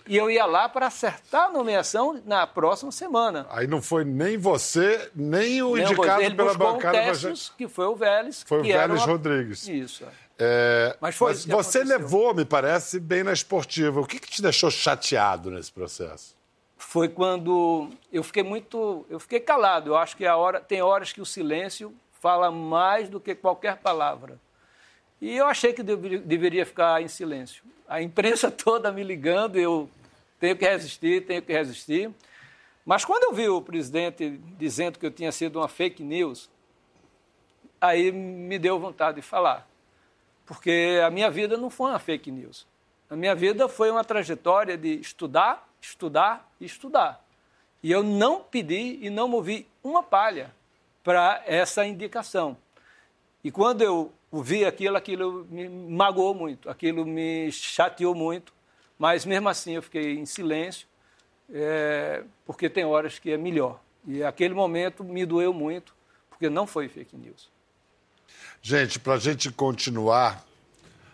E 0.06 0.16
eu 0.16 0.30
ia 0.30 0.44
lá 0.44 0.68
para 0.68 0.86
acertar 0.86 1.46
a 1.46 1.50
nomeação 1.50 2.20
na 2.26 2.46
próxima 2.46 2.92
semana. 2.92 3.46
Aí 3.50 3.66
não 3.66 3.80
foi 3.80 4.04
nem 4.04 4.36
você, 4.36 5.10
nem 5.14 5.62
o 5.62 5.76
nem 5.76 5.84
indicado 5.84 6.22
ele 6.22 6.34
pela 6.34 6.54
bancada. 6.54 6.98
Um 6.98 7.04
Tessos, 7.04 7.52
que 7.56 7.66
foi 7.66 7.86
o 7.86 7.96
Vélez. 7.96 8.44
Foi 8.46 8.60
o 8.60 8.62
Vélez 8.62 9.00
uma... 9.00 9.06
Rodrigues. 9.06 9.66
Isso. 9.66 10.04
É, 10.38 10.96
mas 11.00 11.14
foi 11.14 11.30
mas 11.30 11.44
você 11.44 11.78
aconteceu. 11.78 11.98
levou, 11.98 12.34
me 12.34 12.44
parece, 12.44 13.00
bem 13.00 13.22
na 13.22 13.32
esportiva. 13.32 14.00
O 14.00 14.06
que, 14.06 14.18
que 14.18 14.28
te 14.28 14.42
deixou 14.42 14.70
chateado 14.70 15.50
nesse 15.50 15.72
processo? 15.72 16.36
Foi 16.76 17.08
quando 17.08 17.88
eu 18.12 18.22
fiquei 18.22 18.42
muito, 18.42 19.06
eu 19.08 19.18
fiquei 19.18 19.40
calado. 19.40 19.90
Eu 19.90 19.96
acho 19.96 20.16
que 20.16 20.26
a 20.26 20.36
hora 20.36 20.60
tem 20.60 20.82
horas 20.82 21.12
que 21.12 21.20
o 21.20 21.26
silêncio 21.26 21.94
fala 22.20 22.50
mais 22.50 23.08
do 23.08 23.20
que 23.20 23.34
qualquer 23.34 23.78
palavra. 23.78 24.38
E 25.20 25.36
eu 25.36 25.46
achei 25.46 25.72
que 25.72 25.82
deveria 25.82 26.66
ficar 26.66 27.02
em 27.02 27.08
silêncio. 27.08 27.64
A 27.88 28.02
imprensa 28.02 28.50
toda 28.52 28.92
me 28.92 29.02
ligando, 29.02 29.56
eu 29.56 29.88
tenho 30.38 30.56
que 30.56 30.64
resistir, 30.64 31.24
tenho 31.26 31.42
que 31.42 31.52
resistir. 31.52 32.10
Mas 32.84 33.04
quando 33.04 33.24
eu 33.24 33.32
vi 33.32 33.48
o 33.48 33.62
presidente 33.62 34.38
dizendo 34.58 34.98
que 34.98 35.06
eu 35.06 35.10
tinha 35.10 35.32
sido 35.32 35.58
uma 35.58 35.68
fake 35.68 36.02
news, 36.02 36.50
aí 37.80 38.12
me 38.12 38.58
deu 38.58 38.78
vontade 38.78 39.16
de 39.16 39.22
falar. 39.22 39.66
Porque 40.44 41.00
a 41.04 41.10
minha 41.10 41.30
vida 41.30 41.56
não 41.56 41.70
foi 41.70 41.90
uma 41.90 41.98
fake 41.98 42.30
news. 42.30 42.66
A 43.08 43.16
minha 43.16 43.34
vida 43.34 43.68
foi 43.68 43.90
uma 43.90 44.04
trajetória 44.04 44.76
de 44.76 45.00
estudar, 45.00 45.66
estudar 45.80 46.50
e 46.60 46.66
estudar. 46.66 47.24
E 47.82 47.90
eu 47.90 48.02
não 48.02 48.40
pedi 48.40 48.98
e 49.02 49.10
não 49.10 49.28
movi 49.28 49.66
uma 49.82 50.02
palha 50.02 50.54
para 51.02 51.42
essa 51.46 51.84
indicação. 51.84 52.56
E 53.42 53.50
quando 53.50 53.82
eu 53.82 54.10
vi 54.42 54.64
aquilo, 54.64 54.96
aquilo 54.96 55.46
me 55.50 55.68
magoou 55.68 56.34
muito, 56.34 56.68
aquilo 56.68 57.04
me 57.04 57.50
chateou 57.52 58.14
muito, 58.14 58.52
mas 58.98 59.24
mesmo 59.24 59.48
assim 59.48 59.74
eu 59.74 59.82
fiquei 59.82 60.18
em 60.18 60.26
silêncio, 60.26 60.86
é, 61.52 62.24
porque 62.46 62.68
tem 62.68 62.84
horas 62.84 63.18
que 63.18 63.30
é 63.30 63.36
melhor. 63.36 63.80
E 64.06 64.22
aquele 64.22 64.54
momento 64.54 65.02
me 65.02 65.24
doeu 65.24 65.52
muito, 65.52 65.94
porque 66.28 66.48
não 66.48 66.66
foi 66.66 66.88
fake 66.88 67.16
news. 67.16 67.48
Gente, 68.60 68.98
para 68.98 69.14
a 69.14 69.18
gente 69.18 69.50
continuar 69.50 70.44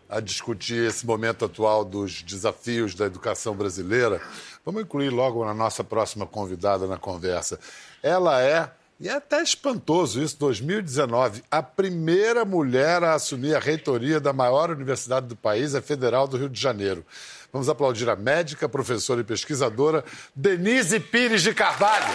a 0.09 0.20
discutir 0.20 0.88
esse 0.88 1.06
momento 1.06 1.44
atual 1.44 1.85
dos 1.85 2.22
desafios 2.22 2.94
da 2.94 3.06
educação 3.06 3.54
brasileira, 3.54 4.20
vamos 4.64 4.83
incluir 4.83 5.11
logo 5.11 5.44
na 5.44 5.54
nossa 5.54 5.85
próxima 5.85 6.26
convidada 6.26 6.87
na 6.88 6.96
conversa. 6.96 7.61
Ela 8.02 8.42
é, 8.42 8.70
e 9.00 9.08
é 9.08 9.12
até 9.12 9.42
espantoso 9.42 10.22
isso, 10.22 10.38
2019, 10.38 11.42
a 11.50 11.62
primeira 11.62 12.44
mulher 12.44 13.02
a 13.02 13.14
assumir 13.14 13.54
a 13.54 13.58
reitoria 13.58 14.20
da 14.20 14.32
maior 14.32 14.70
universidade 14.70 15.26
do 15.26 15.34
país, 15.34 15.74
a 15.74 15.80
Federal 15.80 16.28
do 16.28 16.36
Rio 16.36 16.50
de 16.50 16.60
Janeiro. 16.60 17.04
Vamos 17.50 17.68
aplaudir 17.68 18.08
a 18.10 18.14
médica, 18.14 18.68
professora 18.68 19.22
e 19.22 19.24
pesquisadora 19.24 20.04
Denise 20.36 21.00
Pires 21.00 21.42
de 21.42 21.54
Carvalho 21.54 22.14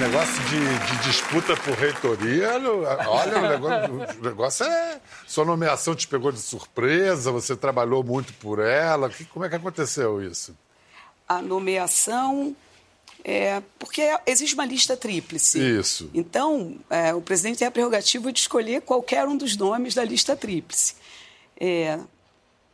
negócio 0.00 0.42
de, 0.44 0.58
de, 0.58 1.02
disputa 1.02 1.54
por 1.58 1.74
reitoria, 1.74 2.52
olha, 3.06 3.38
o 3.38 3.48
negócio, 3.48 4.18
o 4.18 4.24
negócio, 4.24 4.66
é. 4.66 4.98
Sua 5.26 5.44
nomeação 5.44 5.94
te 5.94 6.08
pegou 6.08 6.32
de 6.32 6.38
surpresa, 6.38 7.30
você 7.30 7.54
trabalhou 7.54 8.02
muito 8.02 8.32
por 8.34 8.60
ela. 8.60 9.10
Como 9.30 9.44
é 9.44 9.48
que 9.50 9.56
aconteceu 9.56 10.22
isso? 10.22 10.56
A 11.28 11.42
nomeação. 11.42 12.56
É, 13.22 13.62
porque 13.78 14.02
existe 14.26 14.54
uma 14.54 14.64
lista 14.64 14.96
tríplice. 14.96 15.58
Isso. 15.58 16.10
Então, 16.14 16.76
é, 16.88 17.14
o 17.14 17.20
presidente 17.20 17.58
tem 17.58 17.68
a 17.68 17.70
prerrogativa 17.70 18.32
de 18.32 18.40
escolher 18.40 18.80
qualquer 18.82 19.26
um 19.26 19.36
dos 19.36 19.56
nomes 19.56 19.94
da 19.94 20.04
lista 20.04 20.34
tríplice. 20.34 20.94
É, 21.58 21.98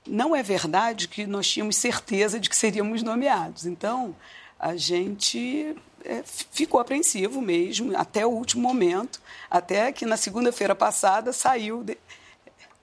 não 0.06 0.36
é 0.36 0.42
verdade 0.42 1.08
que 1.08 1.26
nós 1.26 1.48
tínhamos 1.48 1.76
certeza 1.76 2.38
de 2.38 2.48
que 2.48 2.56
seríamos 2.56 3.02
nomeados. 3.02 3.66
Então, 3.66 4.14
a 4.58 4.76
gente 4.76 5.76
é, 6.04 6.22
ficou 6.24 6.80
apreensivo 6.80 7.42
mesmo, 7.42 7.96
até 7.96 8.24
o 8.24 8.30
último 8.30 8.62
momento, 8.62 9.20
até 9.50 9.90
que 9.90 10.06
na 10.06 10.16
segunda-feira 10.16 10.74
passada 10.74 11.32
saiu 11.32 11.82
de, 11.82 11.98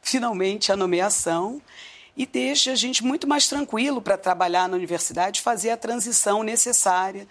finalmente 0.02 0.72
a 0.72 0.76
nomeação 0.76 1.62
e 2.16 2.26
deixa 2.26 2.74
a 2.74 2.76
gente 2.76 3.04
muito 3.04 3.28
mais 3.28 3.48
tranquilo 3.48 4.02
para 4.02 4.18
trabalhar 4.18 4.68
na 4.70 4.76
universidade, 4.76 5.42
fazer 5.42 5.72
a 5.72 5.78
transição 5.78 6.44
necessária. 6.44 7.28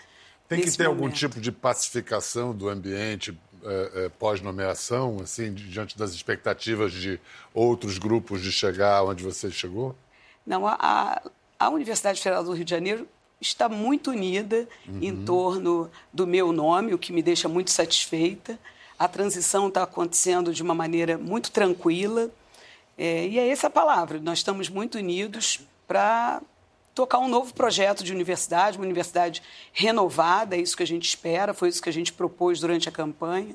Tem 0.57 0.65
que 0.65 0.77
ter 0.77 0.89
momento. 0.89 1.03
algum 1.03 1.15
tipo 1.15 1.41
de 1.41 1.53
pacificação 1.53 2.55
do 2.55 2.69
ambiente 2.69 3.39
é, 3.65 3.91
é, 3.95 4.09
pós-nomeação, 4.09 5.19
assim, 5.23 5.53
diante 5.53 5.97
das 5.97 6.13
expectativas 6.13 6.93
de 6.93 7.21
outros 7.55 7.99
grupos 7.99 8.43
de 8.43 8.51
chegar 8.51 9.05
onde 9.05 9.23
você 9.23 9.51
chegou? 9.51 9.95
Não, 10.45 10.67
a, 10.67 11.23
a 11.59 11.71
Universidade 11.71 12.21
Federal 12.21 12.43
do 12.43 12.53
Rio 12.53 12.65
de 12.65 12.71
Janeiro 12.71 13.07
está 13.41 13.69
muito 13.69 14.11
unida 14.11 14.69
uhum. 14.87 14.99
em 15.01 15.25
torno 15.25 15.91
do 16.13 16.27
meu 16.27 16.53
nome, 16.53 16.95
o 16.95 16.99
que 16.99 17.13
me 17.13 17.23
deixa 17.23 17.49
muito 17.49 17.71
satisfeita. 17.71 18.59
A 18.99 19.09
transição 19.09 19.69
está 19.69 19.83
acontecendo 19.85 20.53
de 20.53 20.63
uma 20.63 20.75
maneira 20.75 21.17
muito 21.19 21.51
tranquila. 21.51 22.31
É, 22.97 23.27
e 23.27 23.39
é 23.39 23.49
essa 23.49 23.69
a 23.69 23.71
palavra. 23.71 24.21
Nós 24.21 24.39
estamos 24.39 24.69
muito 24.69 24.99
unidos 24.99 25.61
para 25.87 26.41
tocar 26.95 27.19
um 27.19 27.29
novo 27.29 27.55
projeto 27.55 28.05
de 28.05 28.13
universidade, 28.13 28.77
uma 28.77 28.85
universidade 28.85 29.43
renovada, 29.73 30.57
é 30.57 30.61
isso 30.61 30.77
que 30.77 30.83
a 30.83 30.87
gente 30.87 31.09
espera, 31.09 31.55
foi 31.55 31.69
isso 31.69 31.83
que 31.83 31.89
a 31.89 31.93
gente 31.93 32.13
propôs 32.13 32.61
durante 32.61 32.89
a 32.89 32.93
campanha. 32.93 33.55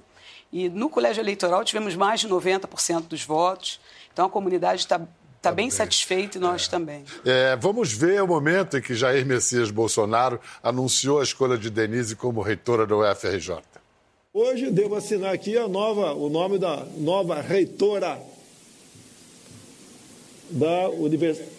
E 0.51 0.69
no 0.69 0.89
colégio 0.89 1.21
eleitoral 1.21 1.63
tivemos 1.63 1.95
mais 1.95 2.21
de 2.21 2.27
90% 2.27 3.07
dos 3.07 3.23
votos, 3.23 3.79
então 4.11 4.25
a 4.25 4.29
comunidade 4.29 4.81
está 4.81 5.01
está 5.37 5.51
bem, 5.51 5.65
bem 5.65 5.71
satisfeita 5.71 6.37
e 6.37 6.41
nós 6.41 6.67
é. 6.67 6.69
também. 6.69 7.05
É, 7.25 7.55
vamos 7.55 7.93
ver 7.93 8.21
o 8.21 8.27
momento 8.27 8.77
em 8.77 8.81
que 8.81 8.95
Jair 8.95 9.25
Messias 9.25 9.71
Bolsonaro 9.71 10.39
anunciou 10.61 11.19
a 11.19 11.23
escolha 11.23 11.57
de 11.57 11.69
Denise 11.69 12.15
como 12.15 12.41
reitora 12.41 12.85
da 12.85 12.95
UFRJ. 12.95 13.57
Hoje 14.33 14.69
devo 14.69 14.95
assinar 14.95 15.33
aqui 15.33 15.57
a 15.57 15.67
nova, 15.67 16.13
o 16.13 16.29
nome 16.29 16.59
da 16.59 16.85
nova 16.97 17.39
reitora 17.41 18.19
da 20.49 20.89
Universidade 20.89 21.51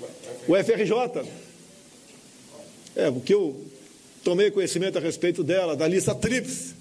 UFRJ. 0.49 1.48
É, 2.99 3.09
o 3.09 3.21
que 3.21 3.33
eu 3.33 3.57
tomei 4.25 4.51
conhecimento 4.51 4.99
a 4.99 5.01
respeito 5.01 5.45
dela, 5.45 5.77
da 5.77 5.87
lista 5.87 6.17
TRIPS, 6.17 6.75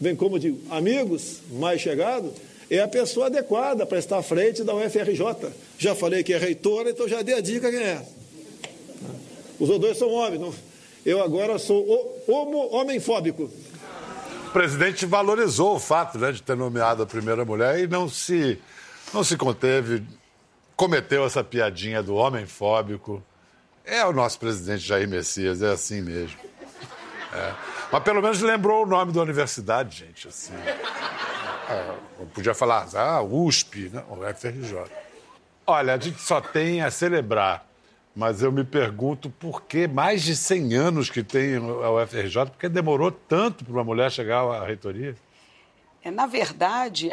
vem 0.00 0.16
como 0.16 0.38
de 0.38 0.56
amigos 0.70 1.40
mais 1.50 1.78
chegados, 1.78 2.32
é 2.70 2.80
a 2.80 2.88
pessoa 2.88 3.26
adequada 3.26 3.84
para 3.84 3.98
estar 3.98 4.16
à 4.16 4.22
frente 4.22 4.64
da 4.64 4.74
UFRJ. 4.74 5.52
Já 5.78 5.94
falei 5.94 6.24
que 6.24 6.32
é 6.32 6.38
reitora, 6.38 6.88
então 6.88 7.06
já 7.06 7.20
dei 7.20 7.34
a 7.34 7.40
dica 7.42 7.70
quem 7.70 7.82
é. 7.82 8.02
Os 9.60 9.68
dois 9.78 9.98
são 9.98 10.08
homens. 10.08 10.40
Não? 10.40 10.54
Eu 11.04 11.22
agora 11.22 11.58
sou 11.58 11.84
homo, 12.26 12.74
homem 12.74 12.98
fóbico. 12.98 13.50
O 14.46 14.50
presidente 14.52 15.04
valorizou 15.04 15.76
o 15.76 15.78
fato 15.78 16.16
né, 16.18 16.32
de 16.32 16.42
ter 16.42 16.56
nomeado 16.56 17.02
a 17.02 17.06
primeira 17.06 17.44
mulher 17.44 17.78
e 17.78 17.86
não 17.86 18.08
se, 18.08 18.58
não 19.12 19.22
se 19.22 19.36
conteve, 19.36 20.02
cometeu 20.74 21.26
essa 21.26 21.44
piadinha 21.44 22.02
do 22.02 22.14
homem 22.14 22.46
fóbico. 22.46 23.22
É 23.84 24.04
o 24.04 24.12
nosso 24.12 24.38
presidente 24.38 24.80
Jair 24.80 25.08
Messias, 25.08 25.62
é 25.62 25.72
assim 25.72 26.00
mesmo. 26.00 26.38
É. 27.32 27.54
Mas 27.90 28.02
pelo 28.02 28.22
menos 28.22 28.40
lembrou 28.40 28.84
o 28.84 28.86
nome 28.86 29.12
da 29.12 29.20
universidade, 29.20 29.98
gente. 30.06 30.28
Assim. 30.28 30.54
É, 31.68 31.94
podia 32.34 32.54
falar, 32.54 32.86
ah, 32.94 33.22
USP, 33.22 33.90
não, 33.92 34.18
FRJ. 34.34 34.84
Olha, 35.66 35.94
a 35.94 35.98
gente 35.98 36.20
só 36.20 36.40
tem 36.40 36.82
a 36.82 36.90
celebrar, 36.90 37.66
mas 38.14 38.42
eu 38.42 38.52
me 38.52 38.64
pergunto 38.64 39.30
por 39.30 39.62
que 39.62 39.86
mais 39.86 40.22
de 40.22 40.36
100 40.36 40.74
anos 40.74 41.10
que 41.10 41.22
tem 41.22 41.56
a 41.56 41.90
UFRJ, 41.90 42.46
por 42.46 42.58
que 42.58 42.68
demorou 42.68 43.10
tanto 43.10 43.64
para 43.64 43.72
uma 43.72 43.84
mulher 43.84 44.10
chegar 44.10 44.42
à 44.42 44.64
reitoria? 44.64 45.16
É, 46.02 46.10
na 46.10 46.26
verdade, 46.26 47.10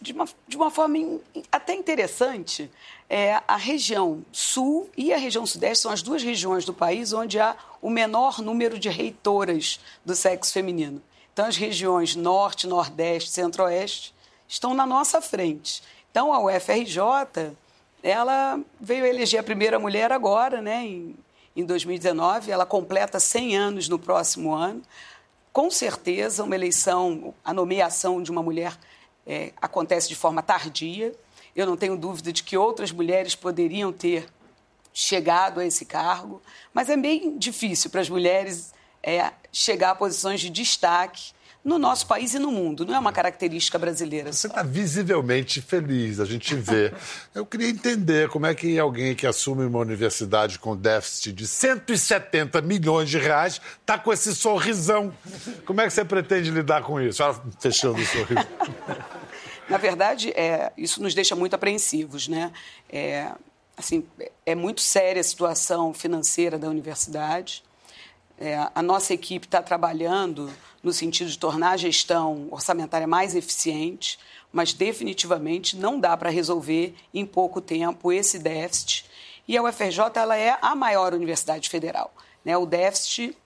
de 0.00 0.12
uma, 0.12 0.24
de 0.48 0.56
uma 0.56 0.70
forma 0.70 0.96
in, 0.96 1.20
até 1.52 1.74
interessante, 1.74 2.70
é, 3.08 3.42
a 3.46 3.56
região 3.56 4.24
sul 4.32 4.88
e 4.96 5.12
a 5.12 5.16
região 5.18 5.44
sudeste 5.44 5.82
são 5.82 5.92
as 5.92 6.00
duas 6.00 6.22
regiões 6.22 6.64
do 6.64 6.72
país 6.72 7.12
onde 7.12 7.38
há 7.38 7.56
o 7.82 7.90
menor 7.90 8.40
número 8.40 8.78
de 8.78 8.88
reitoras 8.88 9.80
do 10.04 10.14
sexo 10.14 10.52
feminino. 10.52 11.02
Então, 11.32 11.46
as 11.46 11.56
regiões 11.56 12.16
norte, 12.16 12.66
nordeste, 12.66 13.30
centro-oeste 13.30 14.14
estão 14.48 14.74
na 14.74 14.86
nossa 14.86 15.20
frente. 15.20 15.82
Então, 16.10 16.32
a 16.32 16.40
UFRJ, 16.44 17.00
ela 18.02 18.60
veio 18.80 19.06
eleger 19.06 19.40
a 19.40 19.42
primeira 19.44 19.78
mulher 19.78 20.12
agora, 20.12 20.60
né, 20.60 20.84
em, 20.84 21.16
em 21.54 21.64
2019, 21.64 22.50
ela 22.50 22.66
completa 22.66 23.20
100 23.20 23.56
anos 23.56 23.88
no 23.88 23.98
próximo 23.98 24.54
ano. 24.54 24.82
Com 25.52 25.70
certeza, 25.70 26.44
uma 26.44 26.54
eleição, 26.54 27.34
a 27.44 27.52
nomeação 27.52 28.22
de 28.22 28.30
uma 28.30 28.42
mulher 28.42 28.76
é, 29.26 29.52
acontece 29.60 30.08
de 30.08 30.14
forma 30.14 30.42
tardia. 30.42 31.14
Eu 31.54 31.66
não 31.66 31.76
tenho 31.76 31.96
dúvida 31.96 32.32
de 32.32 32.42
que 32.42 32.56
outras 32.56 32.92
mulheres 32.92 33.34
poderiam 33.34 33.92
ter 33.92 34.28
chegado 34.92 35.60
a 35.60 35.66
esse 35.66 35.84
cargo, 35.84 36.42
mas 36.74 36.88
é 36.90 36.96
bem 36.96 37.38
difícil 37.38 37.90
para 37.90 38.00
as 38.00 38.08
mulheres 38.08 38.72
é, 39.02 39.32
chegar 39.52 39.90
a 39.90 39.94
posições 39.94 40.40
de 40.40 40.50
destaque 40.50 41.32
no 41.64 41.78
nosso 41.78 42.06
país 42.06 42.34
e 42.34 42.38
no 42.38 42.50
mundo. 42.50 42.86
Não 42.86 42.94
é 42.94 42.98
uma 42.98 43.12
característica 43.12 43.78
brasileira. 43.78 44.32
Você 44.32 44.46
está 44.46 44.62
visivelmente 44.62 45.60
feliz, 45.60 46.18
a 46.18 46.24
gente 46.24 46.54
vê. 46.54 46.92
Eu 47.34 47.44
queria 47.44 47.68
entender 47.68 48.28
como 48.28 48.46
é 48.46 48.54
que 48.54 48.78
alguém 48.78 49.14
que 49.14 49.26
assume 49.26 49.64
uma 49.64 49.78
universidade 49.78 50.58
com 50.58 50.76
déficit 50.76 51.32
de 51.32 51.46
170 51.46 52.60
milhões 52.62 53.10
de 53.10 53.18
reais 53.18 53.60
está 53.80 53.98
com 53.98 54.12
esse 54.12 54.34
sorrisão. 54.34 55.12
Como 55.66 55.80
é 55.80 55.86
que 55.86 55.92
você 55.92 56.04
pretende 56.04 56.50
lidar 56.50 56.82
com 56.82 57.00
isso? 57.00 57.22
Ela 57.22 57.40
fechando 57.60 58.00
o 58.00 58.06
sorriso. 58.06 58.46
Na 59.68 59.78
verdade, 59.78 60.30
é, 60.30 60.72
isso 60.76 61.00
nos 61.00 61.14
deixa 61.14 61.36
muito 61.36 61.54
apreensivos, 61.54 62.26
né? 62.26 62.50
É, 62.88 63.30
assim, 63.76 64.04
é 64.44 64.54
muito 64.54 64.80
séria 64.80 65.20
a 65.20 65.24
situação 65.24 65.94
financeira 65.94 66.58
da 66.58 66.68
universidade. 66.68 67.62
É, 68.40 68.70
a 68.74 68.82
nossa 68.82 69.12
equipe 69.12 69.46
está 69.46 69.62
trabalhando 69.62 70.50
no 70.82 70.94
sentido 70.94 71.30
de 71.30 71.38
tornar 71.38 71.72
a 71.72 71.76
gestão 71.76 72.48
orçamentária 72.50 73.06
mais 73.06 73.34
eficiente, 73.34 74.18
mas 74.50 74.72
definitivamente 74.72 75.76
não 75.76 76.00
dá 76.00 76.16
para 76.16 76.30
resolver 76.30 76.94
em 77.12 77.26
pouco 77.26 77.60
tempo 77.60 78.10
esse 78.10 78.38
déficit. 78.38 79.04
E 79.46 79.58
a 79.58 79.62
UFRJ 79.62 80.00
ela 80.14 80.36
é 80.36 80.58
a 80.62 80.74
maior 80.74 81.12
universidade 81.12 81.68
federal. 81.68 82.12
Né? 82.42 82.56
O 82.56 82.64
déficit 82.64 83.36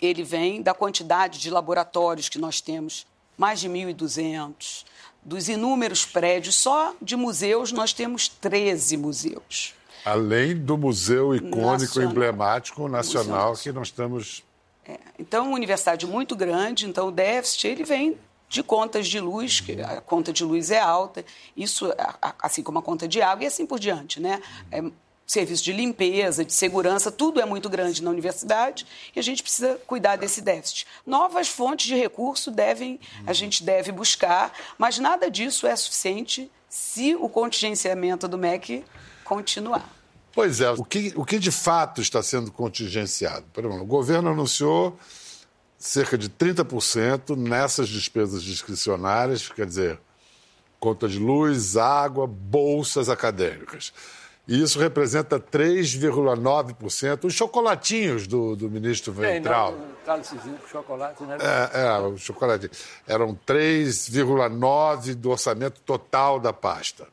ele 0.00 0.22
vem 0.22 0.60
da 0.60 0.74
quantidade 0.74 1.38
de 1.38 1.48
laboratórios 1.50 2.28
que 2.28 2.38
nós 2.38 2.60
temos, 2.60 3.06
mais 3.38 3.60
de 3.60 3.68
1.200, 3.68 4.84
dos 5.22 5.48
inúmeros 5.48 6.04
prédios. 6.04 6.56
Só 6.56 6.94
de 7.00 7.16
museus 7.16 7.72
nós 7.72 7.92
temos 7.92 8.28
13 8.28 8.96
museus. 8.98 9.74
Além 10.04 10.56
do 10.56 10.76
museu 10.76 11.34
icônico, 11.34 11.66
nacional. 11.66 12.10
emblemático 12.10 12.88
nacional 12.88 13.48
Museu. 13.50 13.62
que 13.62 13.78
nós 13.78 13.88
estamos. 13.88 14.44
É, 14.86 14.98
então, 15.18 15.46
uma 15.46 15.54
universidade 15.54 16.06
muito 16.06 16.36
grande, 16.36 16.86
então 16.86 17.08
o 17.08 17.10
déficit 17.10 17.68
ele 17.68 17.84
vem 17.84 18.18
de 18.48 18.62
contas 18.62 19.08
de 19.08 19.18
luz, 19.18 19.60
que 19.60 19.80
a 19.80 20.00
conta 20.00 20.32
de 20.32 20.44
luz 20.44 20.70
é 20.70 20.78
alta, 20.78 21.24
isso 21.56 21.92
assim 22.38 22.62
como 22.62 22.78
a 22.78 22.82
conta 22.82 23.08
de 23.08 23.20
água 23.20 23.44
e 23.44 23.46
assim 23.46 23.66
por 23.66 23.80
diante, 23.80 24.20
né? 24.20 24.40
É, 24.70 24.82
serviço 25.26 25.64
de 25.64 25.72
limpeza, 25.72 26.44
de 26.44 26.52
segurança, 26.52 27.10
tudo 27.10 27.40
é 27.40 27.44
muito 27.44 27.68
grande 27.68 28.02
na 28.02 28.10
universidade 28.10 28.86
e 29.16 29.18
a 29.18 29.22
gente 29.22 29.42
precisa 29.42 29.80
cuidar 29.86 30.16
desse 30.16 30.40
déficit. 30.40 30.86
Novas 31.06 31.48
fontes 31.48 31.86
de 31.86 31.94
recurso 31.94 32.50
devem, 32.50 33.00
a 33.26 33.32
gente 33.32 33.64
deve 33.64 33.90
buscar, 33.90 34.52
mas 34.76 34.98
nada 34.98 35.30
disso 35.30 35.66
é 35.66 35.74
suficiente 35.74 36.50
se 36.68 37.14
o 37.14 37.28
contingenciamento 37.28 38.28
do 38.28 38.36
MEC 38.36 38.84
continuar. 39.24 39.88
Pois 40.32 40.60
é, 40.60 40.70
o 40.70 40.84
que, 40.84 41.12
o 41.16 41.24
que 41.24 41.38
de 41.38 41.50
fato 41.50 42.00
está 42.00 42.22
sendo 42.22 42.50
contingenciado? 42.50 43.46
o 43.56 43.84
governo 43.84 44.30
anunciou 44.30 44.98
cerca 45.78 46.18
de 46.18 46.28
30% 46.28 47.36
nessas 47.36 47.88
despesas 47.88 48.42
discricionárias, 48.42 49.48
quer 49.48 49.66
dizer, 49.66 50.00
conta 50.80 51.06
de 51.06 51.18
luz, 51.18 51.76
água, 51.76 52.26
bolsas 52.26 53.08
acadêmicas. 53.08 53.92
E 54.46 54.62
isso 54.62 54.78
representa 54.78 55.40
3,9%. 55.40 57.24
Os 57.24 57.32
chocolatinhos 57.32 58.26
do, 58.26 58.54
do 58.54 58.68
ministro 58.68 59.10
Ventral. 59.12 59.74
Cálicezinho 60.04 60.58
chocolate, 60.70 61.22
né? 61.22 61.38
É, 61.40 61.80
é, 61.82 61.98
o 62.00 62.18
chocolate. 62.18 62.70
Eram 63.06 63.38
3,9% 63.46 65.14
do 65.14 65.30
orçamento 65.30 65.80
total 65.80 66.38
da 66.38 66.52
pasta. 66.52 67.06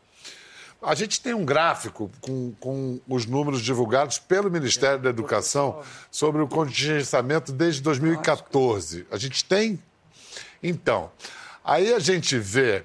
A 0.82 0.96
gente 0.96 1.22
tem 1.22 1.34
um 1.34 1.46
gráfico 1.46 2.10
com, 2.20 2.54
com 2.60 3.00
os 3.08 3.28
números 3.28 3.62
divulgados 3.62 4.18
pelo 4.18 4.50
Ministério 4.50 5.00
da 5.00 5.10
Educação 5.10 5.84
sobre 6.10 6.42
o 6.42 6.48
contingenciamento 6.48 7.52
desde 7.52 7.82
2014. 7.84 9.06
A 9.12 9.18
gente 9.18 9.46
tem? 9.46 9.82
Então, 10.64 11.12
aí 11.64 11.94
a 11.94 12.00
gente 12.00 12.38
vê 12.40 12.84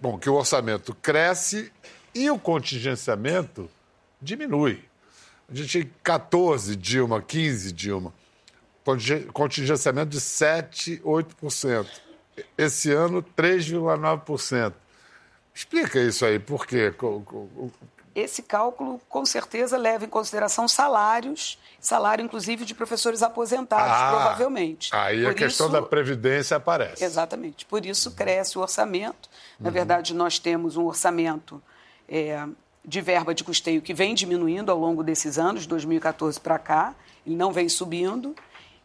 bom, 0.00 0.16
que 0.16 0.30
o 0.30 0.34
orçamento 0.34 0.94
cresce 0.94 1.72
e 2.14 2.30
o 2.30 2.38
contingenciamento 2.38 3.68
diminui. 4.22 4.84
A 5.48 5.54
gente 5.54 5.68
tinha 5.68 5.90
14 6.02 6.76
Dilma, 6.76 7.20
15 7.20 7.72
Dilma. 7.72 8.12
Contingenciamento 9.32 10.10
de 10.10 10.20
7, 10.20 11.00
8%. 11.04 11.86
Esse 12.56 12.92
ano, 12.92 13.22
3,9%. 13.36 14.74
Explica 15.54 16.00
isso 16.00 16.24
aí, 16.24 16.38
por 16.38 16.66
quê? 16.66 16.92
Esse 18.14 18.42
cálculo, 18.42 19.00
com 19.08 19.24
certeza, 19.24 19.76
leva 19.76 20.04
em 20.04 20.08
consideração 20.08 20.66
salários, 20.66 21.58
salário, 21.80 22.24
inclusive, 22.24 22.64
de 22.64 22.74
professores 22.74 23.22
aposentados, 23.22 23.92
ah, 23.92 24.10
provavelmente. 24.10 24.90
Aí 24.92 25.22
Por 25.22 25.30
a 25.30 25.34
questão 25.34 25.70
da 25.70 25.80
Previdência 25.80 26.56
aparece. 26.56 27.04
Exatamente. 27.04 27.64
Por 27.64 27.86
isso 27.86 28.12
cresce 28.12 28.58
o 28.58 28.62
orçamento. 28.62 29.28
Na 29.58 29.68
uhum. 29.68 29.72
verdade, 29.72 30.14
nós 30.14 30.38
temos 30.38 30.76
um 30.76 30.86
orçamento 30.86 31.62
é, 32.08 32.46
de 32.84 33.00
verba 33.00 33.34
de 33.34 33.42
custeio 33.42 33.80
que 33.80 33.94
vem 33.94 34.14
diminuindo 34.14 34.70
ao 34.70 34.78
longo 34.78 35.02
desses 35.02 35.38
anos, 35.38 35.62
de 35.62 35.68
2014 35.68 36.38
para 36.38 36.58
cá, 36.58 36.94
ele 37.26 37.34
não 37.34 37.52
vem 37.52 37.68
subindo. 37.68 38.34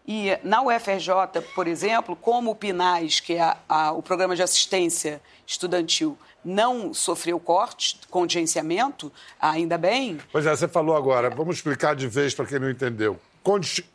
E 0.07 0.37
na 0.43 0.61
UFRJ, 0.63 1.41
por 1.53 1.67
exemplo, 1.67 2.15
como 2.15 2.51
o 2.51 2.55
PINAS, 2.55 3.19
que 3.19 3.33
é 3.33 3.41
a, 3.41 3.57
a, 3.67 3.91
o 3.91 4.01
Programa 4.01 4.35
de 4.35 4.41
Assistência 4.41 5.21
Estudantil, 5.45 6.17
não 6.43 6.93
sofreu 6.93 7.39
corte, 7.39 7.99
contingenciamento, 8.09 9.11
ainda 9.39 9.77
bem. 9.77 10.19
Pois 10.31 10.45
é, 10.45 10.55
você 10.55 10.67
falou 10.67 10.95
agora, 10.95 11.29
vamos 11.29 11.57
explicar 11.57 11.95
de 11.95 12.07
vez 12.07 12.33
para 12.33 12.45
quem 12.45 12.59
não 12.59 12.69
entendeu. 12.69 13.19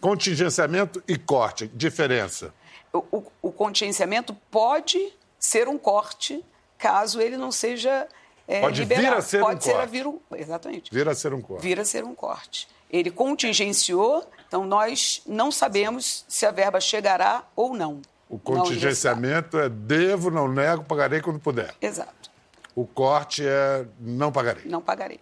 Contingenciamento 0.00 1.02
e 1.06 1.16
corte, 1.16 1.66
diferença. 1.68 2.52
O, 2.92 2.98
o, 3.10 3.24
o 3.42 3.52
contingenciamento 3.52 4.34
pode 4.50 5.12
ser 5.38 5.68
um 5.68 5.76
corte 5.76 6.44
caso 6.78 7.20
ele 7.20 7.36
não 7.36 7.50
seja 7.50 8.06
é, 8.46 8.60
pode 8.60 8.80
liberado. 8.80 9.06
vir 9.06 9.16
a 9.16 9.22
ser 9.22 9.40
pode 9.40 9.56
um 9.56 9.60
ser 9.60 9.72
corte. 9.72 9.82
A 9.82 9.86
vir 9.86 10.06
um, 10.06 10.18
exatamente. 10.36 10.94
Vir 10.94 11.08
a 11.08 11.14
ser 11.14 11.32
um 11.32 11.40
corte. 11.40 11.62
Vir 11.62 11.80
a 11.80 11.84
ser 11.84 12.04
um 12.04 12.14
corte. 12.14 12.68
Ele 12.90 13.10
contingenciou, 13.10 14.24
então 14.46 14.64
nós 14.66 15.22
não 15.26 15.50
sabemos 15.50 16.24
se 16.28 16.46
a 16.46 16.50
verba 16.50 16.80
chegará 16.80 17.42
ou 17.56 17.74
não. 17.74 18.02
O 18.28 18.38
contingenciamento 18.38 19.58
é 19.58 19.68
devo, 19.68 20.30
não 20.30 20.48
nego, 20.48 20.84
pagarei 20.84 21.20
quando 21.20 21.38
puder. 21.38 21.74
Exato. 21.80 22.30
O 22.74 22.86
corte 22.86 23.44
é 23.46 23.86
não 24.00 24.32
pagarei. 24.32 24.64
Não 24.66 24.80
pagarei. 24.80 25.20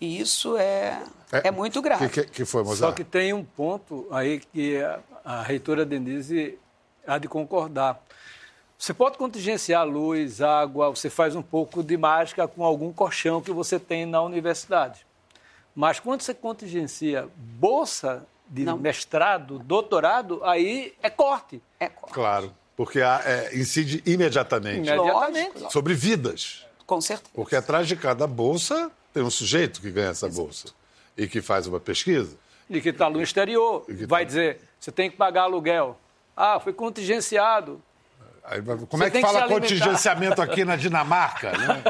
E 0.00 0.18
isso 0.18 0.56
é, 0.56 1.02
é, 1.30 1.48
é 1.48 1.50
muito 1.50 1.82
grave. 1.82 2.06
O 2.06 2.10
que, 2.10 2.24
que, 2.24 2.44
foi, 2.44 2.62
Mozart? 2.62 2.90
Só 2.90 2.92
que 2.92 3.04
tem 3.04 3.32
um 3.32 3.44
ponto 3.44 4.06
aí 4.10 4.40
que 4.40 4.80
a, 4.80 5.00
a 5.24 5.42
reitora 5.42 5.84
Denise 5.84 6.58
há 7.06 7.18
de 7.18 7.28
concordar. 7.28 8.02
Você 8.78 8.94
pode 8.94 9.18
contingenciar 9.18 9.86
luz, 9.86 10.40
água, 10.40 10.88
você 10.88 11.10
faz 11.10 11.36
um 11.36 11.42
pouco 11.42 11.82
de 11.82 11.98
mágica 11.98 12.48
com 12.48 12.64
algum 12.64 12.92
colchão 12.92 13.42
que 13.42 13.52
você 13.52 13.78
tem 13.78 14.06
na 14.06 14.22
universidade. 14.22 15.04
Mas 15.74 16.00
quando 16.00 16.22
você 16.22 16.32
contingencia 16.32 17.28
bolsa 17.36 18.26
de 18.48 18.64
Não. 18.64 18.78
mestrado, 18.78 19.58
doutorado, 19.58 20.42
aí 20.44 20.94
é 21.02 21.10
corte. 21.10 21.62
É 21.78 21.88
corte. 21.88 22.14
Claro. 22.14 22.54
Porque 22.80 23.02
há, 23.02 23.20
é, 23.26 23.58
incide 23.58 24.02
imediatamente. 24.06 24.88
Imediatamente. 24.88 25.70
Sobre 25.70 25.92
vidas. 25.92 26.64
Com 26.86 26.98
certeza. 26.98 27.30
Porque 27.34 27.54
atrás 27.54 27.86
de 27.86 27.94
cada 27.94 28.26
bolsa 28.26 28.90
tem 29.12 29.22
um 29.22 29.28
sujeito 29.28 29.82
que 29.82 29.90
ganha 29.90 30.08
essa 30.08 30.28
Exato. 30.28 30.42
bolsa 30.42 30.68
e 31.14 31.28
que 31.28 31.42
faz 31.42 31.66
uma 31.66 31.78
pesquisa. 31.78 32.38
E 32.70 32.80
que 32.80 32.88
está 32.88 33.10
no 33.10 33.20
exterior. 33.20 33.84
Vai 34.08 34.22
tá... 34.22 34.28
dizer, 34.28 34.60
você 34.80 34.90
tem 34.90 35.10
que 35.10 35.16
pagar 35.18 35.42
aluguel. 35.42 35.94
Ah, 36.34 36.58
foi 36.58 36.72
contingenciado. 36.72 37.82
Aí, 38.42 38.62
como 38.62 38.86
você 38.86 39.04
é 39.04 39.10
que 39.10 39.20
fala 39.20 39.46
contingenciamento 39.46 40.40
aqui 40.40 40.64
na 40.64 40.74
Dinamarca? 40.74 41.52
Né? 41.52 41.82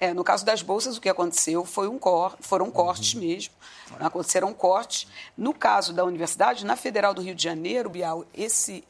É. 0.00 0.06
é. 0.08 0.14
no 0.14 0.24
caso 0.24 0.46
das 0.46 0.62
bolsas, 0.62 0.96
o 0.96 1.00
que 1.02 1.10
aconteceu 1.10 1.66
foi 1.66 1.88
um 1.88 1.98
cor, 1.98 2.38
foram 2.40 2.70
cortes 2.70 3.12
uhum. 3.12 3.20
mesmo. 3.20 3.52
Aconteceram 4.00 4.54
cortes. 4.54 5.06
No 5.36 5.52
caso 5.52 5.92
da 5.92 6.06
universidade, 6.06 6.64
na 6.64 6.74
Federal 6.74 7.12
do 7.12 7.20
Rio 7.20 7.34
de 7.34 7.42
Janeiro, 7.42 7.90
Bial, 7.90 8.24
esse 8.32 8.82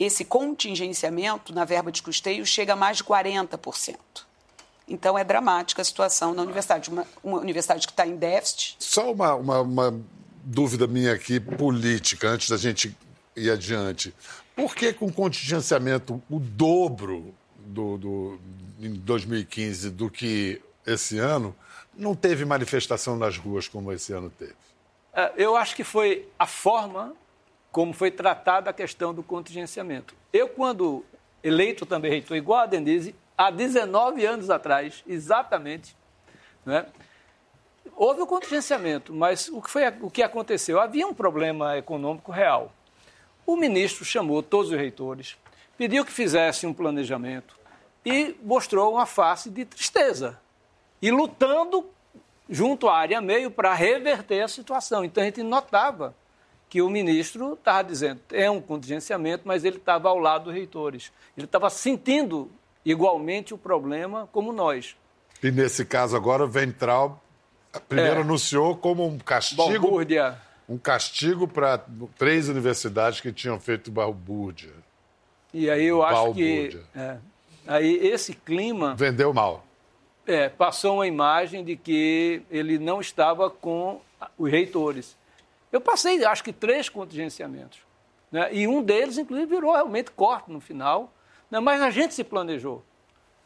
esse 0.00 0.24
contingenciamento 0.24 1.54
na 1.54 1.66
verba 1.66 1.92
de 1.92 2.02
custeio 2.02 2.46
chega 2.46 2.72
a 2.72 2.76
mais 2.76 2.96
de 2.96 3.04
40%. 3.04 3.96
Então 4.88 5.16
é 5.16 5.22
dramática 5.22 5.82
a 5.82 5.84
situação 5.84 6.34
na 6.34 6.42
universidade. 6.42 6.88
Uma, 6.88 7.06
uma 7.22 7.38
universidade 7.38 7.86
que 7.86 7.92
está 7.92 8.06
em 8.06 8.16
déficit. 8.16 8.76
Só 8.78 9.12
uma, 9.12 9.34
uma, 9.34 9.60
uma, 9.60 10.00
dúvida 10.42 10.86
minha 10.86 11.12
aqui, 11.12 11.38
política, 11.38 12.30
antes 12.30 12.48
da 12.48 12.56
gente 12.56 12.96
ir 13.36 13.50
adiante. 13.50 14.14
Por 14.56 14.74
que 14.74 14.92
com 14.92 15.12
contingenciamento 15.12 16.20
o 16.28 16.40
dobro 16.40 17.34
do, 17.58 17.98
do, 17.98 18.40
em 18.80 18.94
2015 18.94 19.90
do 19.90 20.10
que 20.10 20.60
esse 20.86 21.18
ano, 21.18 21.54
não 21.94 22.14
teve 22.14 22.44
manifestação 22.44 23.16
nas 23.16 23.36
ruas 23.36 23.68
como 23.68 23.92
esse 23.92 24.12
ano 24.12 24.30
teve? 24.30 24.54
É, 25.12 25.32
eu 25.36 25.56
acho 25.56 25.76
que 25.76 25.84
foi 25.84 26.26
a 26.38 26.46
forma 26.46 27.14
como 27.72 27.92
foi 27.92 28.10
tratada 28.10 28.70
a 28.70 28.72
questão 28.72 29.14
do 29.14 29.22
contingenciamento. 29.22 30.14
Eu, 30.32 30.48
quando 30.48 31.04
eleito 31.42 31.86
também 31.86 32.10
reitor, 32.10 32.36
igual 32.36 32.60
a 32.60 32.66
Denise, 32.66 33.14
há 33.36 33.50
19 33.50 34.24
anos 34.24 34.50
atrás, 34.50 35.02
exatamente, 35.06 35.96
né, 36.64 36.86
houve 37.96 38.20
o 38.20 38.26
contingenciamento, 38.26 39.14
mas 39.14 39.48
o 39.48 39.62
que, 39.62 39.70
foi, 39.70 39.82
o 40.00 40.10
que 40.10 40.22
aconteceu? 40.22 40.80
Havia 40.80 41.06
um 41.06 41.14
problema 41.14 41.76
econômico 41.76 42.32
real. 42.32 42.72
O 43.46 43.56
ministro 43.56 44.04
chamou 44.04 44.42
todos 44.42 44.70
os 44.70 44.76
reitores, 44.76 45.36
pediu 45.76 46.04
que 46.04 46.12
fizessem 46.12 46.68
um 46.68 46.74
planejamento 46.74 47.58
e 48.04 48.36
mostrou 48.42 48.92
uma 48.92 49.06
face 49.06 49.50
de 49.50 49.64
tristeza 49.64 50.38
e 51.00 51.10
lutando 51.10 51.88
junto 52.48 52.88
à 52.88 52.96
área 52.96 53.20
meio 53.20 53.50
para 53.50 53.72
reverter 53.72 54.42
a 54.42 54.48
situação. 54.48 55.04
Então 55.04 55.22
a 55.22 55.26
gente 55.26 55.42
notava 55.42 56.14
que 56.70 56.80
o 56.80 56.88
ministro 56.88 57.54
estava 57.54 57.82
dizendo 57.82 58.20
é 58.32 58.48
um 58.48 58.60
contingenciamento, 58.60 59.42
mas 59.44 59.64
ele 59.64 59.76
estava 59.76 60.08
ao 60.08 60.18
lado 60.18 60.44
dos 60.44 60.54
reitores. 60.54 61.12
Ele 61.36 61.44
estava 61.44 61.68
sentindo 61.68 62.48
igualmente 62.86 63.52
o 63.52 63.58
problema 63.58 64.28
como 64.32 64.52
nós. 64.52 64.96
E 65.42 65.50
nesse 65.50 65.84
caso 65.84 66.16
agora 66.16 66.44
o 66.44 66.48
Ventral 66.48 67.20
primeiro 67.88 68.20
é. 68.20 68.22
anunciou 68.22 68.76
como 68.76 69.04
um 69.04 69.18
castigo. 69.18 69.66
Balbúrdia. 69.66 70.38
Um 70.68 70.78
castigo 70.78 71.48
para 71.48 71.84
três 72.16 72.48
universidades 72.48 73.20
que 73.20 73.32
tinham 73.32 73.58
feito 73.58 73.90
balbúrdia. 73.90 74.72
E 75.52 75.68
aí 75.68 75.86
eu 75.86 76.04
acho 76.04 76.14
balbúrdia. 76.14 76.84
que 76.92 76.98
é, 76.98 77.16
aí 77.66 77.96
esse 78.06 78.32
clima 78.32 78.94
vendeu 78.94 79.34
mal. 79.34 79.64
É, 80.24 80.48
passou 80.48 80.94
uma 80.96 81.06
imagem 81.08 81.64
de 81.64 81.74
que 81.74 82.42
ele 82.48 82.78
não 82.78 83.00
estava 83.00 83.50
com 83.50 84.00
os 84.38 84.48
reitores. 84.48 85.16
Eu 85.72 85.80
passei, 85.80 86.24
acho 86.24 86.42
que, 86.42 86.52
três 86.52 86.88
contingenciamentos. 86.88 87.78
Né? 88.30 88.52
E 88.52 88.66
um 88.66 88.82
deles, 88.82 89.18
inclusive, 89.18 89.46
virou 89.46 89.72
realmente 89.72 90.10
corte 90.10 90.50
no 90.50 90.60
final, 90.60 91.12
né? 91.50 91.60
mas 91.60 91.80
a 91.80 91.90
gente 91.90 92.14
se 92.14 92.24
planejou. 92.24 92.82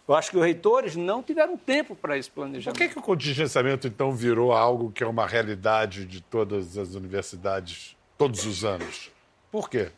Eu 0.07 0.15
acho 0.15 0.31
que 0.31 0.37
os 0.37 0.43
reitores 0.43 0.97
não 0.97 1.23
tiveram 1.23 1.57
tempo 1.57 1.97
para 1.97 2.19
esse 2.19 2.31
planejamento. 2.31 2.79
Por 2.79 2.87
que, 2.87 2.93
que 2.93 2.99
o 2.99 3.03
contingenciamento, 3.03 3.87
então, 3.87 4.13
virou 4.13 4.53
algo 4.53 4.93
que 4.93 5.03
é 5.03 5.07
uma 5.07 5.27
realidade 5.27 6.05
de 6.05 6.21
todas 6.21 6.77
as 6.77 6.95
universidades 6.95 7.97
todos 8.19 8.45
os 8.45 8.65
anos? 8.65 9.11
Por 9.51 9.71
quê? 9.71 9.91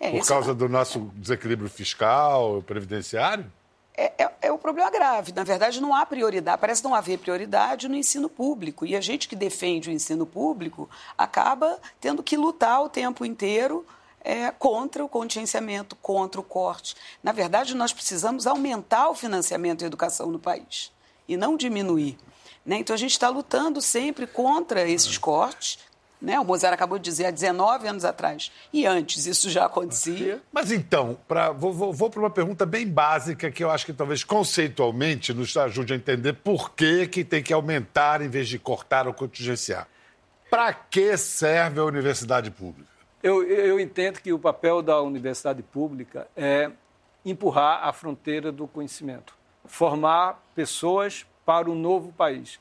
É, 0.00 0.10
Por 0.10 0.26
causa 0.26 0.54
do 0.54 0.68
nosso 0.68 1.10
desequilíbrio 1.14 1.68
fiscal, 1.68 2.62
previdenciário? 2.62 3.44
É, 3.94 4.24
é, 4.24 4.30
é 4.42 4.52
o 4.52 4.58
problema 4.58 4.90
grave. 4.90 5.32
Na 5.32 5.44
verdade, 5.44 5.80
não 5.80 5.94
há 5.94 6.04
prioridade, 6.06 6.60
parece 6.60 6.82
não 6.82 6.94
haver 6.94 7.18
prioridade 7.18 7.88
no 7.88 7.96
ensino 7.96 8.28
público. 8.28 8.86
E 8.86 8.96
a 8.96 9.00
gente 9.00 9.28
que 9.28 9.36
defende 9.36 9.90
o 9.90 9.92
ensino 9.92 10.26
público 10.26 10.88
acaba 11.16 11.78
tendo 12.00 12.22
que 12.22 12.36
lutar 12.36 12.82
o 12.82 12.88
tempo 12.88 13.24
inteiro 13.24 13.86
é, 14.24 14.50
contra 14.50 15.04
o 15.04 15.08
contingenciamento, 15.08 15.96
contra 15.96 16.40
o 16.40 16.44
corte. 16.44 16.96
Na 17.22 17.32
verdade, 17.32 17.74
nós 17.74 17.92
precisamos 17.92 18.46
aumentar 18.46 19.08
o 19.08 19.14
financiamento 19.14 19.80
da 19.80 19.86
educação 19.86 20.30
no 20.30 20.38
país 20.38 20.92
e 21.28 21.36
não 21.36 21.56
diminuir. 21.56 22.18
Né? 22.64 22.76
Então, 22.78 22.94
a 22.94 22.98
gente 22.98 23.12
está 23.12 23.28
lutando 23.28 23.80
sempre 23.82 24.26
contra 24.26 24.88
esses 24.88 25.18
cortes, 25.18 25.78
né? 26.22 26.38
O 26.38 26.44
Mozart 26.44 26.72
acabou 26.72 26.98
de 26.98 27.04
dizer 27.04 27.26
há 27.26 27.30
19 27.30 27.88
anos 27.88 28.04
atrás. 28.04 28.52
E 28.72 28.86
antes 28.86 29.26
isso 29.26 29.50
já 29.50 29.66
acontecia. 29.66 30.40
Mas 30.52 30.70
então, 30.70 31.18
pra, 31.26 31.50
vou, 31.50 31.72
vou, 31.72 31.92
vou 31.92 32.08
para 32.08 32.20
uma 32.20 32.30
pergunta 32.30 32.64
bem 32.64 32.86
básica 32.86 33.50
que 33.50 33.62
eu 33.62 33.70
acho 33.70 33.84
que 33.84 33.92
talvez 33.92 34.22
conceitualmente 34.22 35.34
nos 35.34 35.54
ajude 35.56 35.92
a 35.92 35.96
entender 35.96 36.34
por 36.34 36.70
que, 36.70 37.08
que 37.08 37.24
tem 37.24 37.42
que 37.42 37.52
aumentar 37.52 38.22
em 38.22 38.28
vez 38.28 38.48
de 38.48 38.58
cortar 38.58 39.08
ou 39.08 39.12
contingenciar. 39.12 39.88
Para 40.48 40.72
que 40.72 41.16
serve 41.16 41.80
a 41.80 41.84
universidade 41.84 42.50
pública? 42.50 42.88
Eu, 43.22 43.42
eu 43.42 43.80
entendo 43.80 44.20
que 44.20 44.32
o 44.32 44.38
papel 44.38 44.80
da 44.80 45.00
universidade 45.00 45.62
pública 45.62 46.28
é 46.36 46.70
empurrar 47.24 47.86
a 47.86 47.92
fronteira 47.92 48.52
do 48.52 48.66
conhecimento, 48.66 49.34
formar 49.64 50.42
pessoas 50.54 51.26
para 51.44 51.70
o 51.70 51.74
novo 51.74 52.12
país. 52.12 52.60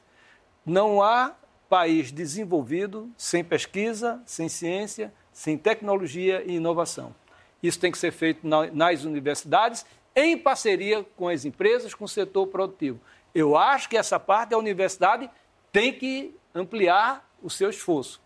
Não 0.66 1.02
há 1.02 1.34
país 1.72 2.12
desenvolvido 2.12 3.10
sem 3.16 3.46
pesquisa, 3.46 4.22
sem 4.26 4.50
ciência, 4.50 5.14
sem 5.32 5.58
tecnologia 5.58 6.44
e 6.46 6.56
inovação. 6.56 7.16
Isso 7.64 7.80
tem 7.80 7.90
que 7.90 7.98
ser 7.98 8.12
feito 8.12 8.46
nas 8.46 9.06
universidades, 9.06 9.86
em 10.14 10.38
parceria 10.38 11.06
com 11.16 11.30
as 11.30 11.46
empresas, 11.46 11.94
com 11.94 12.04
o 12.04 12.10
setor 12.10 12.48
produtivo. 12.48 13.00
Eu 13.34 13.56
acho 13.56 13.88
que 13.88 13.96
essa 13.96 14.20
parte 14.20 14.54
a 14.54 14.58
universidade 14.58 15.30
tem 15.72 15.94
que 15.94 16.36
ampliar 16.54 17.26
o 17.42 17.50
seu 17.50 17.70
esforço. 17.70 18.22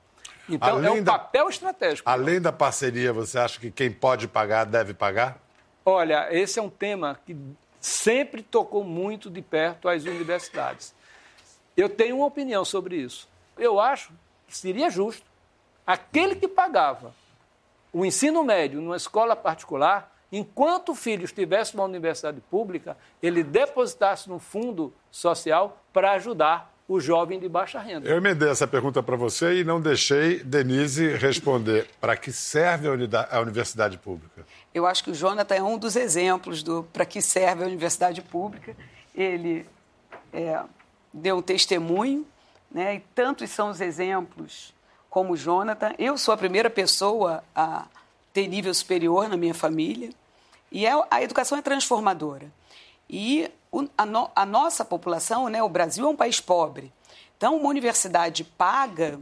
Então, 0.49 0.77
além 0.77 0.89
é 0.89 0.91
um 0.93 1.03
da, 1.03 1.12
papel 1.12 1.47
estratégico. 1.47 2.10
Além 2.10 2.41
da 2.41 2.51
parceria, 2.51 3.13
você 3.13 3.38
acha 3.38 3.60
que 3.60 3.69
quem 3.69 3.91
pode 3.91 4.27
pagar 4.27 4.63
deve 4.63 4.95
pagar? 4.95 5.38
Olha, 5.86 6.34
esse 6.36 6.58
é 6.58 6.62
um 6.63 6.69
tema 6.69 7.19
que 7.23 7.38
sempre 7.79 8.41
tocou 8.41 8.84
muito 8.84 9.29
de 9.29 9.43
perto 9.43 9.88
as 9.88 10.03
universidades. 10.03 10.95
Eu 11.77 11.88
tenho 11.88 12.17
uma 12.17 12.25
opinião 12.25 12.65
sobre 12.65 12.95
isso. 12.95 13.35
Eu 13.57 13.79
acho 13.79 14.11
que 14.47 14.55
seria 14.55 14.89
justo 14.89 15.25
aquele 15.85 16.35
que 16.35 16.47
pagava 16.47 17.13
o 17.93 18.05
ensino 18.05 18.43
médio 18.43 18.81
numa 18.81 18.97
escola 18.97 19.35
particular, 19.35 20.13
enquanto 20.29 20.89
o 20.89 20.95
filho 20.95 21.23
estivesse 21.23 21.75
numa 21.75 21.85
universidade 21.85 22.41
pública, 22.41 22.97
ele 23.23 23.41
depositasse 23.41 24.27
no 24.27 24.37
fundo 24.37 24.93
social 25.09 25.81
para 25.93 26.11
ajudar 26.11 26.75
o 26.87 26.99
jovem 26.99 27.39
de 27.39 27.47
baixa 27.47 27.79
renda. 27.79 28.07
Eu 28.07 28.17
emendei 28.17 28.49
essa 28.49 28.67
pergunta 28.67 29.01
para 29.01 29.15
você 29.15 29.61
e 29.61 29.63
não 29.63 29.81
deixei 29.81 30.43
Denise 30.43 31.15
responder. 31.15 31.87
Para 31.99 32.15
que 32.15 32.31
serve 32.31 32.87
a 32.87 33.39
universidade 33.39 33.97
pública? 33.97 34.45
Eu 34.73 34.85
acho 34.85 35.03
que 35.03 35.11
o 35.11 35.15
Jonathan 35.15 35.55
é 35.55 35.63
um 35.63 35.77
dos 35.77 35.95
exemplos 35.95 36.61
do 36.61 36.83
para 36.91 37.05
que 37.05 37.21
serve 37.21 37.63
a 37.63 37.67
universidade 37.67 38.21
pública. 38.21 38.75
Ele 39.15 39.65
é, 40.33 40.61
deu 41.13 41.37
um 41.37 41.41
testemunho, 41.41 42.25
né, 42.75 42.95
e 42.95 42.99
tantos 42.99 43.49
são 43.51 43.69
os 43.69 43.79
exemplos 43.79 44.73
como 45.09 45.38
Jonathan. 45.38 45.93
Eu 45.97 46.17
sou 46.17 46.33
a 46.33 46.38
primeira 46.38 46.69
pessoa 46.69 47.41
a 47.55 47.88
ter 48.33 48.49
nível 48.49 48.73
superior 48.73 49.29
na 49.29 49.38
minha 49.38 49.53
família. 49.53 50.09
E 50.69 50.85
é, 50.85 50.91
a 51.09 51.23
educação 51.23 51.57
é 51.57 51.61
transformadora. 51.61 52.51
E 53.09 53.49
a, 53.97 54.05
no, 54.05 54.29
a 54.35 54.45
nossa 54.45 54.83
população, 54.83 55.47
né, 55.47 55.63
o 55.63 55.69
Brasil 55.69 56.05
é 56.05 56.09
um 56.09 56.17
país 56.17 56.41
pobre. 56.41 56.91
Então, 57.38 57.55
uma 57.55 57.69
universidade 57.69 58.43
paga, 58.43 59.21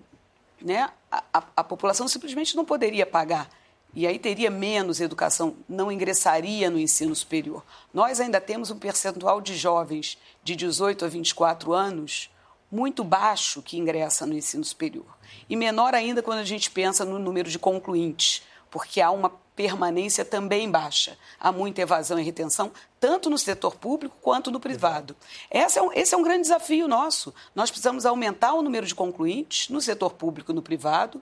né, 0.60 0.90
a, 1.12 1.24
a, 1.32 1.44
a 1.58 1.64
população 1.64 2.08
simplesmente 2.08 2.56
não 2.56 2.66
poderia 2.66 3.06
pagar. 3.06 3.48
E 3.94 4.08
aí 4.08 4.18
teria 4.18 4.50
menos 4.50 5.00
educação, 5.00 5.56
não 5.70 5.92
ingressaria 5.92 6.72
no 6.72 6.80
ensino 6.80 7.16
superior. 7.16 7.64
Nós 7.94 8.20
ainda 8.20 8.42
temos 8.42 8.72
um 8.72 8.80
percentual 8.80 9.40
de 9.40 9.56
jovens 9.56 10.18
de 10.44 10.56
18 10.56 11.06
a 11.06 11.08
24 11.08 11.72
anos 11.72 12.33
muito 12.74 13.04
baixo 13.04 13.62
que 13.62 13.78
ingressa 13.78 14.26
no 14.26 14.34
ensino 14.34 14.64
superior. 14.64 15.06
E 15.48 15.56
menor 15.56 15.94
ainda 15.94 16.24
quando 16.24 16.40
a 16.40 16.44
gente 16.44 16.72
pensa 16.72 17.06
no 17.06 17.20
número 17.20 17.48
de 17.48 17.60
concluintes, 17.60 18.42
porque 18.72 19.00
há 19.00 19.12
uma 19.12 19.30
permanência 19.56 20.26
também 20.26 20.72
baixa. 20.72 21.16
Há 21.40 21.52
muita 21.52 21.82
evasão 21.82 22.18
e 22.20 22.24
retenção, 22.24 22.72
tanto 23.00 23.30
no 23.30 23.38
setor 23.38 23.76
público 23.76 24.18
quanto 24.20 24.50
no 24.50 24.60
privado. 24.60 25.16
Esse 25.52 25.78
é, 25.78 25.84
um, 25.84 25.94
esse 25.94 26.16
é 26.16 26.18
um 26.18 26.24
grande 26.24 26.42
desafio 26.42 26.88
nosso. 26.88 27.32
Nós 27.54 27.70
precisamos 27.70 28.08
aumentar 28.08 28.56
o 28.56 28.64
número 28.64 28.88
de 28.88 28.96
concluintes 28.96 29.70
no 29.70 29.80
setor 29.80 30.14
público 30.14 30.52
e 30.52 30.56
no 30.56 30.64
privado, 30.64 31.22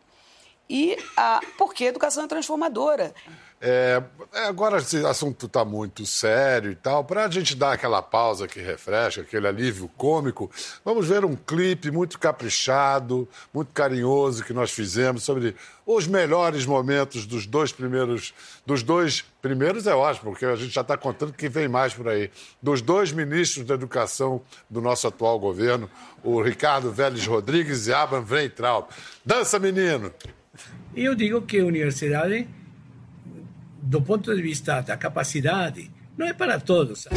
e 0.72 0.98
a, 1.18 1.42
porque 1.58 1.84
a 1.84 1.88
educação 1.90 2.24
é 2.24 2.28
transformadora. 2.28 3.14
É, 3.64 4.02
é, 4.34 4.46
agora 4.46 4.80
esse 4.80 5.06
assunto 5.06 5.46
está 5.46 5.64
muito 5.64 6.04
sério 6.04 6.72
e 6.72 6.76
tal. 6.76 7.04
Para 7.04 7.26
a 7.26 7.30
gente 7.30 7.56
dar 7.56 7.74
aquela 7.74 8.02
pausa 8.02 8.48
que 8.48 8.60
refresca, 8.60 9.22
aquele 9.22 9.48
alívio 9.48 9.88
cômico, 9.98 10.50
vamos 10.84 11.08
ver 11.08 11.24
um 11.24 11.36
clipe 11.36 11.92
muito 11.92 12.18
caprichado, 12.18 13.28
muito 13.54 13.72
carinhoso 13.72 14.44
que 14.44 14.52
nós 14.52 14.72
fizemos 14.72 15.24
sobre 15.24 15.56
os 15.86 16.08
melhores 16.08 16.66
momentos 16.66 17.28
dos 17.28 17.46
dois 17.46 17.72
primeiros. 17.72 18.34
Dos 18.66 18.82
dois 18.82 19.24
primeiros 19.42 19.86
é 19.86 19.94
ótimo, 19.94 20.32
porque 20.32 20.46
a 20.46 20.56
gente 20.56 20.74
já 20.74 20.82
está 20.82 20.98
contando 20.98 21.34
que 21.34 21.50
vem 21.50 21.68
mais 21.68 21.94
por 21.94 22.08
aí. 22.08 22.32
Dos 22.62 22.82
dois 22.82 23.12
ministros 23.12 23.68
da 23.68 23.76
educação 23.76 24.42
do 24.70 24.82
nosso 24.82 25.06
atual 25.06 25.38
governo, 25.38 25.88
o 26.24 26.42
Ricardo 26.42 26.92
Vélez 26.92 27.28
Rodrigues 27.28 27.86
e 27.86 27.94
Abraham 27.94 28.26
Weintraub. 28.28 28.88
Dança, 29.24 29.60
menino! 29.60 30.12
Eu 30.96 31.16
digo 31.16 31.42
que 31.42 31.60
a 31.60 31.66
universidade 31.66 32.48
do 33.82 34.02
ponto 34.02 34.34
de 34.34 34.42
vista 34.42 34.80
da 34.82 34.96
capacidade, 34.96 35.92
não 36.18 36.28
é 36.28 36.34
para 36.34 36.60
todos. 36.60 37.08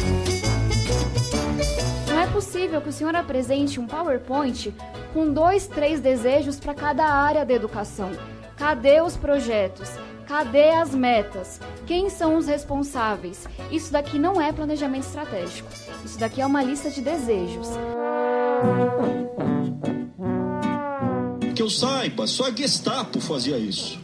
Não 2.07 2.19
é 2.19 2.27
possível 2.27 2.81
que 2.81 2.89
o 2.89 2.91
senhor 2.91 3.15
apresente 3.15 3.79
um 3.79 3.85
PowerPoint 3.85 4.73
com 5.13 5.31
dois, 5.31 5.67
três 5.67 5.99
desejos 5.99 6.59
para 6.59 6.73
cada 6.73 7.05
área 7.05 7.45
da 7.45 7.53
educação. 7.53 8.11
Cadê 8.57 8.99
os 8.99 9.15
projetos? 9.15 9.89
Cadê 10.27 10.69
as 10.71 10.95
metas? 10.95 11.61
Quem 11.85 12.09
são 12.09 12.35
os 12.35 12.47
responsáveis? 12.47 13.47
Isso 13.71 13.91
daqui 13.93 14.17
não 14.17 14.41
é 14.41 14.51
planejamento 14.51 15.03
estratégico. 15.03 15.69
Isso 16.03 16.19
daqui 16.19 16.41
é 16.41 16.45
uma 16.45 16.63
lista 16.63 16.89
de 16.89 17.01
desejos. 17.01 17.69
Eu 21.65 21.69
saiba, 21.71 22.27
só 22.27 22.45
a 22.45 22.51
Gestapo 22.51 23.19
fazia 23.19 23.57
isso 23.57 23.99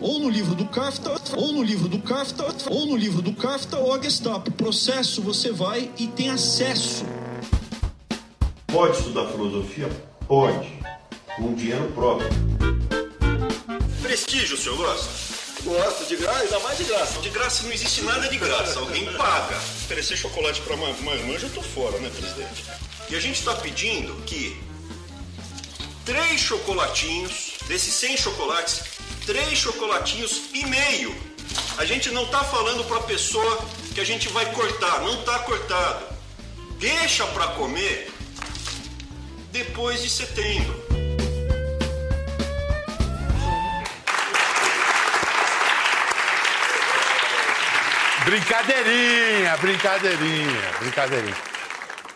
ou 0.00 0.18
no 0.18 0.30
livro 0.30 0.54
do 0.54 0.64
Kafta, 0.64 1.12
ou 1.36 1.52
no 1.52 1.62
livro 1.62 1.88
do 1.88 1.98
Kafta, 1.98 2.44
ou 2.70 2.86
no 2.86 2.96
livro 2.96 3.20
do 3.20 3.34
Kafta 3.34 3.76
ou 3.76 3.92
a 3.92 4.00
Gestapo. 4.00 4.50
Processo 4.50 5.20
você 5.20 5.52
vai 5.52 5.90
e 5.98 6.08
tem 6.08 6.30
acesso. 6.30 7.04
Pode 8.66 8.96
estudar 8.96 9.26
filosofia? 9.26 9.90
Pode. 10.26 10.72
Com 11.36 11.54
dinheiro 11.54 11.92
próprio. 11.92 12.30
Prestígio, 14.00 14.56
o 14.56 14.58
senhor 14.58 14.78
gosta? 14.78 15.10
Gosto, 15.62 16.08
de 16.08 16.16
graça, 16.16 16.40
ainda 16.40 16.58
mais 16.60 16.78
de 16.78 16.84
graça. 16.84 17.20
De 17.20 17.28
graça 17.28 17.62
não 17.64 17.72
existe 17.72 18.00
nada 18.02 18.26
de 18.28 18.38
graça, 18.38 18.80
alguém 18.80 19.04
paga. 19.12 19.56
Oferecer 19.56 20.16
chocolate 20.16 20.62
para 20.62 20.74
uma, 20.76 20.88
uma 20.88 21.12
irmã, 21.12 21.38
já 21.38 21.48
tô 21.50 21.60
fora, 21.60 21.98
né, 21.98 22.10
presidente? 22.10 22.64
E 23.10 23.14
a 23.14 23.20
gente 23.20 23.38
está 23.38 23.54
pedindo 23.54 24.14
que 24.24 24.71
três 26.04 26.40
chocolatinhos, 26.40 27.58
desses 27.68 27.94
100 27.94 28.16
chocolates, 28.16 28.82
três 29.26 29.58
chocolatinhos 29.58 30.42
e 30.52 30.66
meio. 30.66 31.14
A 31.78 31.84
gente 31.84 32.10
não 32.10 32.24
está 32.24 32.42
falando 32.44 32.84
para 32.84 32.98
a 32.98 33.02
pessoa 33.02 33.64
que 33.94 34.00
a 34.00 34.04
gente 34.04 34.28
vai 34.28 34.50
cortar, 34.52 35.00
não 35.00 35.20
está 35.20 35.38
cortado. 35.40 36.06
Deixa 36.78 37.24
para 37.28 37.48
comer 37.48 38.12
depois 39.52 40.02
de 40.02 40.10
setembro. 40.10 40.82
Brincadeirinha, 48.24 49.56
brincadeirinha, 49.56 50.72
brincadeirinha. 50.78 51.36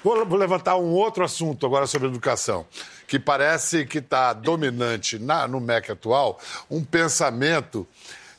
Vou, 0.03 0.25
vou 0.25 0.39
levantar 0.39 0.77
um 0.77 0.93
outro 0.93 1.25
assunto 1.25 1.67
agora 1.67 1.87
sobre 1.87 2.09
educação 2.09 2.65
que 3.07 3.19
parece 3.19 3.87
que 3.87 3.99
está 3.99 4.33
dominante 4.33 5.19
na, 5.19 5.47
no 5.47 5.61
MEC 5.61 5.93
atual, 5.93 6.41
um 6.71 6.85
pensamento 6.85 7.87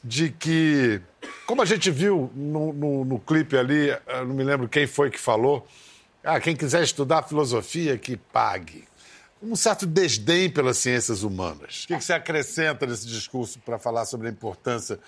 de 0.03 0.29
que, 0.29 1.01
como 1.45 1.61
a 1.61 1.65
gente 1.65 1.89
viu 1.89 2.31
no, 2.35 2.73
no, 2.73 3.05
no 3.05 3.19
clipe 3.19 3.57
ali, 3.57 3.89
não 4.25 4.33
me 4.33 4.43
lembro 4.43 4.67
quem 4.67 4.87
foi 4.87 5.09
que 5.09 5.19
falou, 5.19 5.67
ah, 6.23 6.39
quem 6.39 6.55
quiser 6.55 6.83
estudar 6.83 7.23
filosofia, 7.23 7.97
que 7.97 8.17
pague. 8.17 8.85
Um 9.41 9.55
certo 9.55 9.85
desdém 9.85 10.49
pelas 10.49 10.77
ciências 10.77 11.23
humanas. 11.23 11.83
O 11.83 11.87
que, 11.87 12.01
você 12.01 12.13
acrescenta 12.13 12.85
nesse 12.85 13.07
discurso 13.07 13.59
para 13.59 13.77
falar 13.77 14.05
sobre 14.05 14.27
a 14.27 14.31
importância 14.31 14.99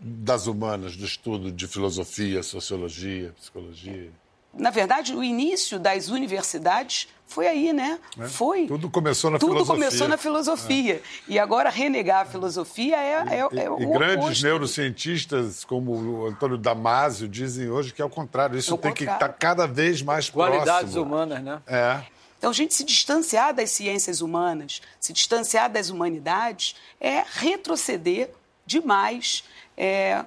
das 0.00 0.46
humanas, 0.46 0.96
do 0.96 1.04
estudo 1.04 1.52
de 1.52 1.66
filosofia, 1.66 2.42
sociologia, 2.42 3.32
psicologia? 3.38 4.10
Na 4.58 4.70
verdade, 4.70 5.14
o 5.14 5.22
início 5.22 5.78
das 5.78 6.08
universidades 6.08 7.08
foi 7.26 7.48
aí, 7.48 7.72
né? 7.72 7.98
É. 8.18 8.28
Foi. 8.28 8.66
Tudo 8.66 8.88
começou 8.88 9.30
na 9.30 9.38
Tudo 9.38 9.52
filosofia. 9.52 9.74
Tudo 9.74 9.84
começou 9.84 10.08
na 10.08 10.16
filosofia. 10.16 10.94
É. 10.94 11.02
E 11.28 11.38
agora 11.38 11.68
renegar 11.68 12.22
a 12.22 12.24
filosofia 12.24 12.96
é, 12.96 13.24
é, 13.28 13.40
é 13.40 13.64
e, 13.64 13.68
o 13.68 13.82
E 13.82 13.86
grandes 13.86 14.24
oposto. 14.24 14.42
neurocientistas, 14.44 15.64
como 15.64 15.92
o 15.92 16.26
Antônio 16.26 16.56
Damasio, 16.56 17.28
dizem 17.28 17.68
hoje 17.68 17.92
que 17.92 18.00
é 18.00 18.04
o 18.04 18.10
contrário. 18.10 18.56
Isso 18.56 18.70
tem 18.78 18.90
contrário. 18.90 18.96
que 18.96 19.04
estar 19.04 19.28
cada 19.30 19.66
vez 19.66 20.02
mais 20.02 20.30
Qualidades 20.30 20.92
próximo. 20.92 21.02
humanas, 21.02 21.42
né? 21.42 21.60
É. 21.66 22.00
Então, 22.38 22.50
a 22.50 22.54
gente 22.54 22.74
se 22.74 22.84
distanciar 22.84 23.52
das 23.54 23.70
ciências 23.70 24.20
humanas, 24.20 24.80
se 25.00 25.12
distanciar 25.12 25.70
das 25.70 25.90
humanidades, 25.90 26.76
é 27.00 27.24
retroceder 27.26 28.30
demais 28.64 29.42
é, 29.76 30.24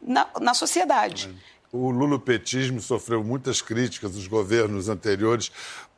na, 0.00 0.26
na 0.40 0.54
sociedade. 0.54 1.34
O 1.74 1.90
lulopetismo 1.90 2.80
sofreu 2.80 3.24
muitas 3.24 3.60
críticas 3.60 4.12
dos 4.12 4.28
governos 4.28 4.88
anteriores 4.88 5.50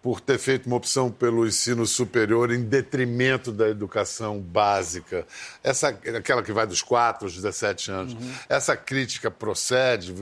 por 0.02 0.22
ter 0.22 0.38
feito 0.38 0.64
uma 0.64 0.76
opção 0.76 1.10
pelo 1.10 1.46
ensino 1.46 1.84
superior 1.84 2.50
em 2.50 2.62
detrimento 2.62 3.52
da 3.52 3.68
educação 3.68 4.40
básica. 4.40 5.26
Essa, 5.62 5.88
aquela 5.88 6.42
que 6.42 6.50
vai 6.50 6.66
dos 6.66 6.80
4 6.80 7.26
aos 7.26 7.34
17 7.34 7.90
anos. 7.90 8.14
Uhum. 8.14 8.32
Essa 8.48 8.74
crítica 8.74 9.30
procede, 9.30 10.14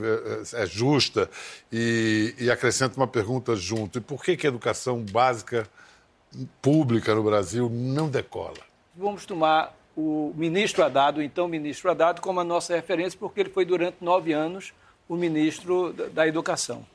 é 0.55 0.65
justa 0.65 1.29
e, 1.71 2.35
e, 2.37 2.51
acrescenta 2.51 2.97
uma 2.97 3.07
pergunta 3.07 3.55
junto. 3.55 3.99
E 3.99 4.01
por 4.01 4.21
que, 4.21 4.35
que 4.35 4.45
a 4.45 4.49
educação 4.49 5.05
básica 5.09 5.65
pública 6.61 7.15
no 7.15 7.23
Brasil 7.23 7.69
não 7.69 8.09
decola? 8.09 8.59
Vamos 8.93 9.25
tomar 9.25 9.73
o 9.95 10.33
ministro 10.35 10.83
Haddad, 10.83 11.17
o 11.17 11.23
então 11.23 11.47
ministro 11.47 11.89
Haddad, 11.89 12.19
como 12.19 12.41
a 12.41 12.43
nossa 12.43 12.75
referência, 12.75 13.17
porque 13.17 13.39
ele 13.39 13.49
foi 13.49 13.63
durante 13.63 14.03
nove 14.03 14.33
anos 14.33 14.73
o 15.07 15.15
ministro 15.15 15.93
da 15.93 16.27
Educação. 16.27 16.85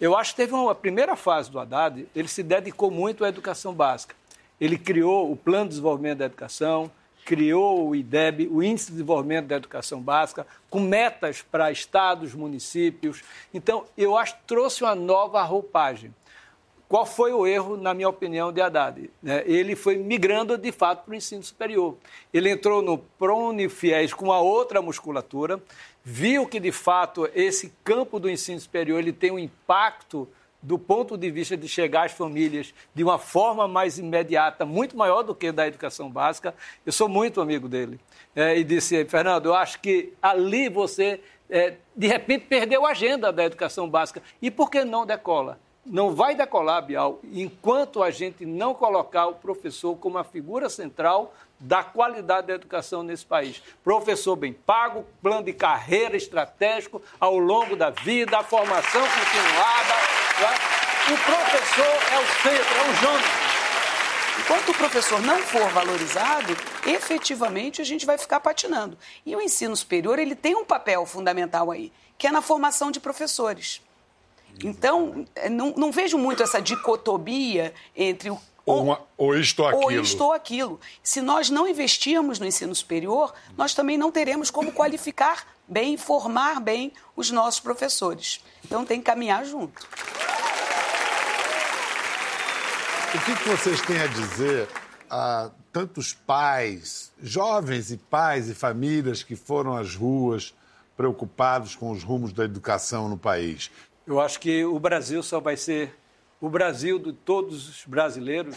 Eu 0.00 0.16
acho 0.16 0.32
que 0.32 0.36
teve 0.36 0.52
uma 0.52 0.74
primeira 0.74 1.16
fase 1.16 1.50
do 1.50 1.58
Haddad, 1.58 2.06
ele 2.14 2.28
se 2.28 2.42
dedicou 2.42 2.90
muito 2.90 3.24
à 3.24 3.28
educação 3.28 3.72
básica. 3.72 4.14
Ele 4.60 4.76
criou 4.76 5.30
o 5.30 5.36
Plano 5.36 5.64
de 5.64 5.70
Desenvolvimento 5.70 6.18
da 6.18 6.26
Educação, 6.26 6.90
criou 7.24 7.88
o 7.88 7.96
IDEB, 7.96 8.48
o 8.48 8.62
Índice 8.62 8.86
de 8.86 8.92
Desenvolvimento 8.92 9.46
da 9.46 9.56
Educação 9.56 10.00
Básica, 10.00 10.46
com 10.70 10.78
metas 10.78 11.42
para 11.42 11.72
estados, 11.72 12.34
municípios. 12.34 13.22
Então, 13.52 13.84
eu 13.98 14.16
acho 14.16 14.36
que 14.36 14.42
trouxe 14.46 14.84
uma 14.84 14.94
nova 14.94 15.42
roupagem. 15.42 16.14
Qual 16.88 17.04
foi 17.04 17.32
o 17.32 17.44
erro, 17.46 17.76
na 17.76 17.92
minha 17.92 18.08
opinião, 18.08 18.52
de 18.52 18.60
Haddad? 18.60 19.10
Né, 19.20 19.42
ele 19.44 19.74
foi 19.74 19.96
migrando, 19.96 20.56
de 20.56 20.70
fato, 20.70 21.04
para 21.04 21.12
o 21.12 21.16
ensino 21.16 21.42
superior. 21.42 21.96
Ele 22.32 22.50
entrou 22.50 22.80
no 22.80 22.96
ProUnifiéis 22.98 24.14
com 24.14 24.26
uma 24.26 24.38
outra 24.38 24.80
musculatura, 24.80 25.60
viu 26.04 26.46
que, 26.46 26.60
de 26.60 26.70
fato, 26.70 27.28
esse 27.34 27.72
campo 27.82 28.20
do 28.20 28.30
ensino 28.30 28.60
superior 28.60 29.00
ele 29.00 29.12
tem 29.12 29.32
um 29.32 29.38
impacto 29.38 30.28
do 30.62 30.78
ponto 30.78 31.16
de 31.16 31.30
vista 31.30 31.56
de 31.56 31.68
chegar 31.68 32.06
às 32.06 32.12
famílias 32.12 32.72
de 32.94 33.02
uma 33.02 33.18
forma 33.18 33.66
mais 33.66 33.98
imediata, 33.98 34.64
muito 34.64 34.96
maior 34.96 35.22
do 35.22 35.34
que 35.34 35.50
da 35.50 35.66
educação 35.66 36.08
básica. 36.08 36.54
Eu 36.84 36.92
sou 36.92 37.08
muito 37.08 37.40
amigo 37.40 37.68
dele. 37.68 38.00
É, 38.34 38.56
e 38.56 38.62
disse, 38.62 39.04
Fernando, 39.06 39.46
eu 39.46 39.54
acho 39.54 39.80
que 39.80 40.12
ali 40.22 40.68
você, 40.68 41.20
é, 41.50 41.74
de 41.94 42.06
repente, 42.06 42.46
perdeu 42.46 42.86
a 42.86 42.90
agenda 42.90 43.32
da 43.32 43.44
educação 43.44 43.88
básica. 43.88 44.22
E 44.40 44.50
por 44.50 44.70
que 44.70 44.84
não 44.84 45.04
decola? 45.04 45.58
Não 45.86 46.14
vai 46.14 46.34
decolar, 46.34 46.82
Bial, 46.82 47.20
enquanto 47.32 48.02
a 48.02 48.10
gente 48.10 48.44
não 48.44 48.74
colocar 48.74 49.26
o 49.26 49.34
professor 49.34 49.96
como 49.96 50.18
a 50.18 50.24
figura 50.24 50.68
central 50.68 51.32
da 51.58 51.82
qualidade 51.82 52.48
da 52.48 52.54
educação 52.54 53.02
nesse 53.02 53.24
país. 53.24 53.62
Professor 53.82 54.36
bem 54.36 54.52
pago, 54.52 55.06
plano 55.22 55.44
de 55.44 55.52
carreira 55.52 56.16
estratégico 56.16 57.00
ao 57.18 57.38
longo 57.38 57.76
da 57.76 57.90
vida, 57.90 58.36
a 58.36 58.42
formação 58.42 59.00
continuada 59.00 60.06
o 61.08 61.18
professor 61.18 61.84
é 61.84 62.18
o 62.18 62.26
centro, 62.42 62.74
é 62.74 62.90
o 62.90 62.94
Jonas. 62.96 63.24
Enquanto 64.40 64.70
o 64.70 64.74
professor 64.74 65.22
não 65.22 65.38
for 65.38 65.68
valorizado, 65.70 66.56
efetivamente 66.84 67.80
a 67.80 67.84
gente 67.84 68.04
vai 68.04 68.18
ficar 68.18 68.40
patinando. 68.40 68.98
E 69.24 69.36
o 69.36 69.40
ensino 69.40 69.76
superior 69.76 70.18
ele 70.18 70.34
tem 70.34 70.56
um 70.56 70.64
papel 70.64 71.06
fundamental 71.06 71.70
aí, 71.70 71.92
que 72.18 72.26
é 72.26 72.32
na 72.32 72.42
formação 72.42 72.90
de 72.90 72.98
professores. 72.98 73.80
Então, 74.64 75.26
é, 75.34 75.48
não, 75.48 75.74
não 75.76 75.92
vejo 75.92 76.16
muito 76.18 76.42
essa 76.42 76.60
dicotomia 76.60 77.74
entre 77.94 78.30
o 78.30 78.40
ou, 78.66 78.82
uma, 78.82 79.00
ou 79.16 79.36
isto 79.36 79.62
ou 79.62 79.68
aquilo. 79.68 79.84
Ou 79.84 79.90
isto 79.92 80.24
ou 80.24 80.32
aquilo. 80.32 80.80
Se 81.00 81.22
nós 81.22 81.48
não 81.48 81.68
investirmos 81.68 82.40
no 82.40 82.46
ensino 82.46 82.74
superior, 82.74 83.32
nós 83.56 83.74
também 83.74 83.96
não 83.96 84.10
teremos 84.10 84.50
como 84.50 84.72
qualificar 84.72 85.46
bem, 85.68 85.96
formar 85.96 86.60
bem 86.60 86.92
os 87.14 87.30
nossos 87.30 87.60
professores. 87.60 88.44
Então 88.64 88.84
tem 88.84 88.98
que 88.98 89.06
caminhar 89.06 89.44
junto. 89.44 89.86
O 93.14 93.18
que, 93.24 93.36
que 93.36 93.48
vocês 93.48 93.80
têm 93.82 94.00
a 94.00 94.06
dizer 94.08 94.68
a 95.08 95.50
tantos 95.72 96.12
pais, 96.12 97.12
jovens 97.22 97.92
e 97.92 97.96
pais 97.96 98.48
e 98.48 98.54
famílias 98.54 99.22
que 99.22 99.36
foram 99.36 99.76
às 99.76 99.94
ruas 99.94 100.52
preocupados 100.96 101.76
com 101.76 101.92
os 101.92 102.02
rumos 102.02 102.32
da 102.32 102.44
educação 102.44 103.08
no 103.08 103.16
país? 103.16 103.70
Eu 104.06 104.20
acho 104.20 104.38
que 104.38 104.64
o 104.64 104.78
Brasil 104.78 105.22
só 105.22 105.40
vai 105.40 105.56
ser 105.56 105.94
o 106.40 106.48
Brasil 106.48 106.98
de 106.98 107.12
todos 107.12 107.68
os 107.68 107.84
brasileiros 107.84 108.56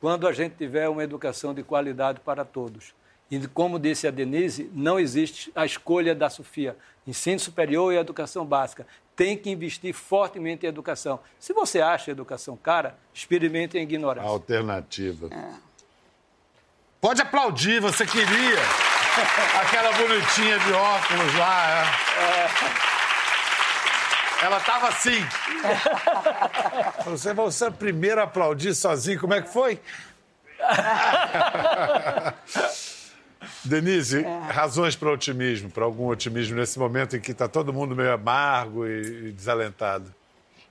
quando 0.00 0.26
a 0.26 0.32
gente 0.32 0.56
tiver 0.56 0.88
uma 0.88 1.04
educação 1.04 1.54
de 1.54 1.62
qualidade 1.62 2.20
para 2.20 2.44
todos. 2.44 2.94
E 3.30 3.46
como 3.48 3.78
disse 3.78 4.08
a 4.08 4.10
Denise, 4.10 4.70
não 4.74 4.98
existe 4.98 5.52
a 5.54 5.64
escolha 5.64 6.14
da 6.14 6.30
Sofia. 6.30 6.76
Ensino 7.06 7.38
superior 7.38 7.92
e 7.92 7.96
educação 7.96 8.44
básica. 8.44 8.86
Tem 9.14 9.36
que 9.36 9.50
investir 9.50 9.92
fortemente 9.92 10.64
em 10.64 10.68
educação. 10.68 11.20
Se 11.38 11.52
você 11.52 11.80
acha 11.80 12.10
a 12.10 12.12
educação 12.12 12.56
cara, 12.56 12.96
experimente 13.12 13.76
em 13.76 13.82
ignorância. 13.82 14.28
Alternativa. 14.28 15.28
É. 15.32 15.68
Pode 17.00 17.20
aplaudir, 17.20 17.80
você 17.80 18.06
queria. 18.06 18.58
Aquela 19.60 19.92
bonitinha 19.92 20.58
de 20.58 20.72
óculos 20.72 21.34
lá. 21.34 21.84
É. 22.18 22.84
É. 22.84 22.87
Ela 24.42 24.58
estava 24.58 24.88
assim. 24.88 25.20
Você 27.04 27.34
vai 27.34 27.50
ser 27.50 27.66
a 27.66 27.70
primeira 27.70 28.22
a 28.22 28.24
aplaudir 28.24 28.74
sozinho. 28.74 29.20
Como 29.20 29.34
é 29.34 29.42
que 29.42 29.48
foi? 29.48 29.80
Denise, 33.64 34.24
é. 34.24 34.38
razões 34.50 34.96
para 34.96 35.10
otimismo, 35.10 35.70
para 35.70 35.84
algum 35.84 36.06
otimismo 36.06 36.56
nesse 36.56 36.78
momento 36.78 37.16
em 37.16 37.20
que 37.20 37.32
está 37.32 37.48
todo 37.48 37.72
mundo 37.72 37.94
meio 37.94 38.12
amargo 38.12 38.86
e, 38.86 39.32
desalentado? 39.32 40.14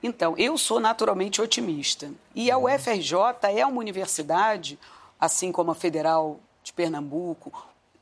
Então, 0.02 0.36
eu 0.38 0.58
sou 0.58 0.80
naturalmente 0.80 1.42
otimista. 1.42 2.10
E 2.36 2.52
a 2.52 2.58
UFRJ 2.58 3.18
é 3.56 3.66
uma 3.66 3.80
universidade, 3.80 4.78
assim 5.20 5.52
como 5.52 5.72
a 5.72 5.76
Federal 5.76 6.40
de 6.64 6.72
Pernambuco. 6.72 7.52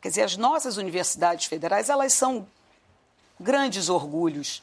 Quer 0.01 0.09
dizer, 0.09 0.23
as 0.23 0.37
nossas 0.37 0.77
universidades 0.77 1.45
federais, 1.45 1.89
elas 1.89 2.13
são 2.13 2.45
grandes 3.39 3.89
orgulhos 3.89 4.61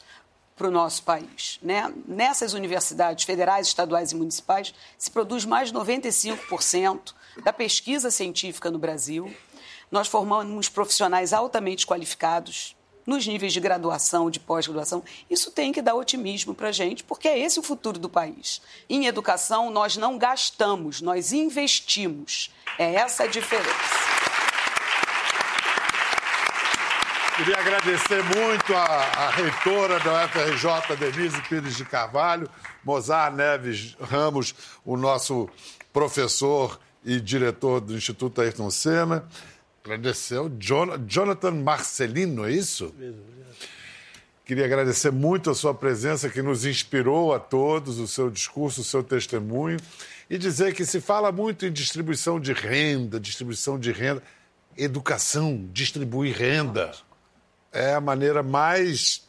para 0.57 0.69
o 0.69 0.71
nosso 0.71 1.03
país. 1.03 1.59
Né? 1.63 1.93
Nessas 2.07 2.53
universidades 2.53 3.25
federais, 3.25 3.67
estaduais 3.67 4.13
e 4.13 4.17
municipais, 4.17 4.75
se 4.99 5.11
produz 5.11 5.45
mais 5.45 5.71
de 5.71 5.75
95% 5.75 7.15
da 7.45 7.53
pesquisa 7.53 8.11
científica 8.11 8.71
no 8.71 8.79
Brasil. 8.79 9.33
Nós 9.91 10.09
formamos 10.09 10.69
profissionais 10.69 11.33
altamente 11.33 11.87
qualificados 11.87 12.77
nos 13.07 13.27
níveis 13.27 13.53
de 13.53 13.61
graduação, 13.61 14.31
de 14.31 14.39
pós-graduação. 14.39 15.03
Isso 15.29 15.51
tem 15.51 15.73
que 15.73 15.83
dar 15.83 15.95
otimismo 15.95 16.55
para 16.55 16.69
a 16.69 16.73
gente, 16.73 17.03
porque 17.03 17.29
é 17.29 17.39
esse 17.39 17.59
o 17.59 17.63
futuro 17.63 17.99
do 17.99 18.09
país. 18.09 18.63
Em 18.89 19.07
educação, 19.07 19.71
nós 19.71 19.97
não 19.97 20.17
gastamos, 20.17 21.01
nós 21.01 21.33
investimos. 21.33 22.53
É 22.79 22.95
essa 22.95 23.25
a 23.25 23.27
diferença. 23.27 24.12
Queria 27.37 27.59
agradecer 27.59 28.23
muito 28.25 28.75
a, 28.75 28.85
a 28.85 29.31
reitora 29.31 29.99
da 30.01 30.27
UFRJ, 30.27 30.97
Denise 30.99 31.41
Pires 31.49 31.77
de 31.77 31.85
Carvalho, 31.85 32.49
Mozart 32.85 33.35
Neves 33.35 33.97
Ramos, 33.99 34.55
o 34.85 34.99
nosso 34.99 35.49
professor 35.95 36.79
e 37.03 37.19
diretor 37.19 37.81
do 37.81 37.97
Instituto 37.97 38.43
Ayrton 38.43 38.69
Senna. 38.71 39.27
Agradecer 39.83 40.37
ao 40.37 40.51
Jonathan 41.07 41.53
Marcelino, 41.53 42.47
é 42.47 42.53
isso? 42.53 42.95
Queria 44.45 44.67
agradecer 44.67 45.11
muito 45.11 45.49
a 45.49 45.55
sua 45.55 45.73
presença, 45.73 46.29
que 46.29 46.43
nos 46.43 46.67
inspirou 46.67 47.33
a 47.33 47.41
todos, 47.41 47.99
o 47.99 48.07
seu 48.07 48.29
discurso, 48.29 48.83
o 48.83 48.85
seu 48.85 49.03
testemunho, 49.03 49.79
e 50.29 50.37
dizer 50.37 50.75
que 50.75 50.85
se 50.85 51.01
fala 51.01 51.33
muito 51.33 51.65
em 51.65 51.73
distribuição 51.73 52.39
de 52.39 52.53
renda, 52.53 53.19
distribuição 53.19 53.79
de 53.79 53.91
renda, 53.91 54.23
educação, 54.77 55.67
distribuir 55.73 56.37
renda 56.37 56.93
é 57.73 57.95
a 57.95 58.01
maneira 58.01 58.43
mais 58.43 59.23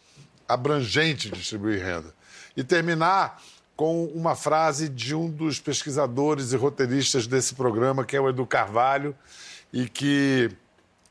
abrangente 0.48 1.30
de 1.30 1.40
distribuir 1.40 1.84
renda. 1.84 2.14
E 2.56 2.64
terminar 2.64 3.42
com 3.76 4.06
uma 4.06 4.36
frase 4.36 4.88
de 4.88 5.16
um 5.16 5.30
dos 5.30 5.60
pesquisadores 5.60 6.52
e 6.52 6.58
roteiristas 6.58 7.26
desse 7.26 7.56
programa, 7.56 8.06
que 8.06 8.16
é 8.16 8.22
o 8.22 8.30
Edu 8.30 8.46
Carvalho, 8.46 9.16
e 9.72 9.90
que 9.90 10.52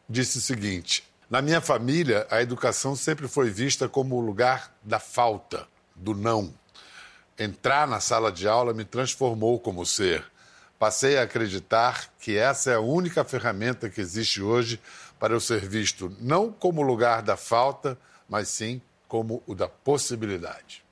disse 0.08 0.38
o 0.38 0.40
seguinte: 0.40 1.02
Na 1.28 1.42
minha 1.42 1.60
família, 1.60 2.26
a 2.30 2.40
educação 2.40 2.94
sempre 2.94 3.26
foi 3.26 3.50
vista 3.50 3.88
como 3.88 4.16
o 4.16 4.20
lugar 4.20 4.72
da 4.82 5.00
falta, 5.00 5.66
do 5.96 6.14
não. 6.14 6.54
Entrar 7.38 7.88
na 7.88 7.98
sala 7.98 8.30
de 8.30 8.46
aula 8.46 8.72
me 8.72 8.84
transformou 8.84 9.58
como 9.58 9.84
ser. 9.84 10.24
Passei 10.78 11.16
a 11.16 11.22
acreditar 11.22 12.08
que 12.20 12.36
essa 12.36 12.70
é 12.72 12.74
a 12.74 12.80
única 12.80 13.24
ferramenta 13.24 13.88
que 13.88 14.00
existe 14.00 14.42
hoje 14.42 14.80
para 15.22 15.34
eu 15.34 15.40
ser 15.40 15.60
visto 15.60 16.12
não 16.20 16.50
como 16.50 16.82
lugar 16.82 17.22
da 17.22 17.36
falta, 17.36 17.96
mas 18.28 18.48
sim 18.48 18.82
como 19.06 19.40
o 19.46 19.54
da 19.54 19.68
possibilidade. 19.68 20.82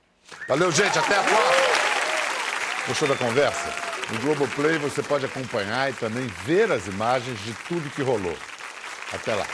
Valeu, 0.46 0.70
gente. 0.70 0.96
Até 0.96 1.16
a 1.16 1.22
próxima. 1.24 2.86
Gostou 2.86 3.08
da 3.08 3.16
conversa? 3.16 3.74
No 4.12 4.20
Globoplay 4.20 4.78
você 4.78 5.02
pode 5.02 5.26
acompanhar 5.26 5.90
e 5.90 5.94
também 5.94 6.28
ver 6.44 6.70
as 6.70 6.86
imagens 6.86 7.40
de 7.40 7.52
tudo 7.66 7.90
que 7.90 8.02
rolou. 8.02 8.36
Até 9.12 9.34
lá. 9.34 9.48